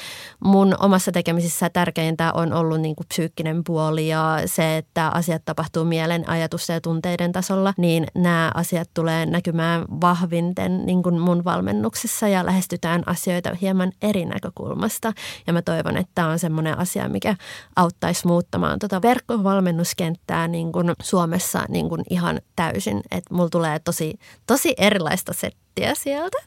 mun 0.44 0.74
omassa 0.80 1.12
tekemisissä 1.12 1.70
tärkeintä 1.70 2.32
on 2.32 2.52
ollut 2.52 2.80
niinku 2.80 3.04
psyykkinen 3.08 3.64
puoli 3.64 4.08
ja 4.08 4.40
se, 4.46 4.76
että 4.76 5.08
asiat 5.08 5.42
tapahtuu 5.44 5.84
mielen, 5.84 6.28
ajatusten 6.28 6.74
ja 6.74 6.80
tunteiden 6.80 7.32
tasolla, 7.32 7.74
niin 7.76 8.06
nämä 8.14 8.50
asiat 8.54 8.90
tulee 8.94 9.26
näkymään 9.26 9.84
vahvinten 10.00 10.86
niin 10.86 11.20
mun 11.20 11.44
valmennuksessa 11.44 12.28
ja 12.28 12.46
lähestytään 12.46 13.02
asioita 13.06 13.56
hieman 13.60 13.92
eri 14.02 14.24
näkökulmasta. 14.24 15.12
Ja 15.46 15.52
mä 15.52 15.62
toivon, 15.62 15.96
että 15.96 16.12
tämä 16.14 16.28
on 16.28 16.38
semmoinen 16.38 16.78
asia, 16.78 17.08
mikä 17.08 17.36
auttaisi 17.76 18.26
muuttamaan 18.26 18.77
muuttamaan 18.78 19.02
tota 19.02 19.02
verkkovalmennuskenttää 19.08 20.48
niin 20.48 20.72
kuin 20.72 20.92
Suomessa 21.02 21.64
niin 21.68 21.88
kuin 21.88 22.02
ihan 22.10 22.40
täysin. 22.56 23.00
Että 23.10 23.34
mulla 23.34 23.48
tulee 23.48 23.78
tosi, 23.78 24.18
tosi 24.46 24.74
erilaista 24.78 25.32
settiä 25.32 25.67
sieltä. 25.94 26.38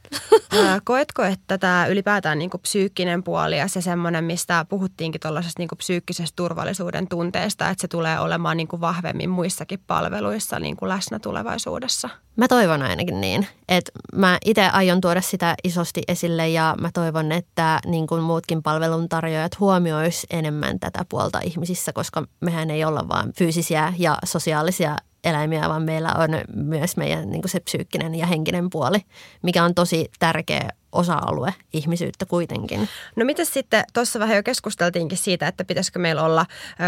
Koetko, 0.83 1.23
että 1.23 1.57
tämä 1.57 1.87
ylipäätään 1.87 2.39
niin 2.39 2.49
kuin 2.49 2.61
psyykkinen 2.61 3.23
puoli 3.23 3.57
ja 3.57 3.67
se 3.67 3.81
semmoinen, 3.81 4.23
mistä 4.23 4.65
puhuttiinkin 4.69 5.21
tuollaisesta 5.21 5.59
niin 5.59 5.67
kuin 5.67 5.77
psyykkisestä 5.77 6.35
turvallisuuden 6.35 7.07
tunteesta, 7.07 7.69
että 7.69 7.81
se 7.81 7.87
tulee 7.87 8.19
olemaan 8.19 8.57
niin 8.57 8.67
kuin 8.67 8.81
vahvemmin 8.81 9.29
muissakin 9.29 9.79
palveluissa 9.87 10.59
niin 10.59 10.77
kuin 10.77 10.89
läsnä 10.89 11.19
tulevaisuudessa? 11.19 12.09
Mä 12.35 12.47
toivon 12.47 12.81
ainakin 12.81 13.21
niin. 13.21 13.47
Että 13.69 13.91
mä 14.15 14.37
itse 14.45 14.69
aion 14.69 15.01
tuoda 15.01 15.21
sitä 15.21 15.55
isosti 15.63 16.01
esille 16.07 16.49
ja 16.49 16.75
mä 16.81 16.89
toivon, 16.93 17.31
että 17.31 17.79
niin 17.85 18.07
kuin 18.07 18.21
muutkin 18.23 18.63
palveluntarjoajat 18.63 19.59
huomiois 19.59 20.27
enemmän 20.29 20.79
tätä 20.79 21.05
puolta 21.09 21.39
ihmisissä, 21.43 21.93
koska 21.93 22.23
mehän 22.39 22.71
ei 22.71 22.85
olla 22.85 23.07
vain 23.09 23.33
fyysisiä 23.37 23.93
ja 23.97 24.17
sosiaalisia 24.25 24.97
eläimiä, 25.23 25.69
vaan 25.69 25.84
meillä 25.84 26.13
on 26.17 26.29
myös 26.55 26.97
meidän 26.97 27.29
niin 27.29 27.41
kuin 27.41 27.51
se 27.51 27.60
psyykkinen 27.60 28.15
ja 28.15 28.25
henkinen 28.25 28.69
puoli, 28.69 28.99
mikä 29.41 29.63
on 29.63 29.75
tosi 29.75 30.12
tärkeä 30.19 30.69
osa-alue 30.91 31.53
ihmisyyttä 31.73 32.25
kuitenkin. 32.25 32.89
No 33.15 33.25
miten 33.25 33.45
sitten, 33.45 33.84
tuossa 33.93 34.19
vähän 34.19 34.36
jo 34.36 34.43
keskusteltiinkin 34.43 35.17
siitä, 35.17 35.47
että 35.47 35.65
pitäisikö 35.65 35.99
meillä 35.99 36.23
olla 36.23 36.45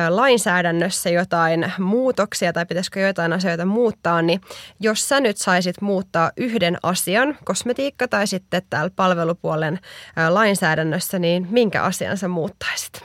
lainsäädännössä 0.09 1.09
jotain 1.09 1.73
muutoksia 1.79 2.53
tai 2.53 2.65
pitäisikö 2.65 2.99
jotain 2.99 3.33
asioita 3.33 3.65
muuttaa, 3.65 4.21
niin 4.21 4.41
jos 4.79 5.09
sä 5.09 5.19
nyt 5.19 5.37
saisit 5.37 5.81
muuttaa 5.81 6.31
yhden 6.37 6.77
asian, 6.83 7.37
kosmetiikka 7.45 8.07
tai 8.07 8.27
sitten 8.27 8.61
täällä 8.69 8.91
palvelupuolen 8.95 9.79
lainsäädännössä, 10.29 11.19
niin 11.19 11.47
minkä 11.51 11.83
asian 11.83 12.17
sä 12.17 12.27
muuttaisit? 12.27 13.01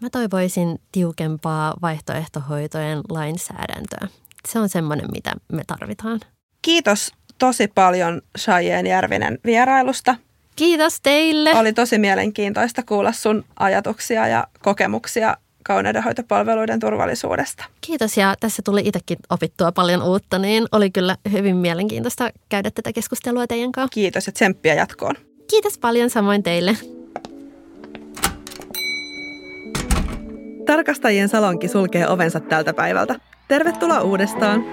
Mä 0.00 0.10
toivoisin 0.10 0.78
tiukempaa 0.92 1.74
vaihtoehtohoitojen 1.82 3.00
lainsäädäntöä 3.10 4.08
se 4.48 4.58
on 4.58 4.68
semmoinen, 4.68 5.06
mitä 5.12 5.32
me 5.52 5.62
tarvitaan. 5.66 6.20
Kiitos 6.62 7.12
tosi 7.38 7.68
paljon 7.68 8.22
Shajeen 8.38 8.86
Järvinen 8.86 9.38
vierailusta. 9.44 10.16
Kiitos 10.56 11.00
teille. 11.00 11.50
Oli 11.54 11.72
tosi 11.72 11.98
mielenkiintoista 11.98 12.82
kuulla 12.82 13.12
sun 13.12 13.44
ajatuksia 13.58 14.28
ja 14.28 14.46
kokemuksia 14.62 15.36
kauneudenhoitopalveluiden 15.64 16.80
turvallisuudesta. 16.80 17.64
Kiitos 17.80 18.16
ja 18.16 18.34
tässä 18.40 18.62
tuli 18.64 18.82
itsekin 18.84 19.18
opittua 19.30 19.72
paljon 19.72 20.02
uutta, 20.02 20.38
niin 20.38 20.66
oli 20.72 20.90
kyllä 20.90 21.16
hyvin 21.32 21.56
mielenkiintoista 21.56 22.30
käydä 22.48 22.70
tätä 22.70 22.92
keskustelua 22.92 23.46
teidän 23.46 23.72
kanssa. 23.72 23.94
Kiitos 23.94 24.26
ja 24.26 24.32
tsemppiä 24.32 24.74
jatkoon. 24.74 25.14
Kiitos 25.50 25.78
paljon 25.78 26.10
samoin 26.10 26.42
teille. 26.42 26.76
Tarkastajien 30.66 31.28
salonki 31.28 31.68
sulkee 31.68 32.08
ovensa 32.08 32.40
tältä 32.40 32.74
päivältä. 32.74 33.20
Tervetuloa 33.48 34.02
uudestaan! 34.02 34.64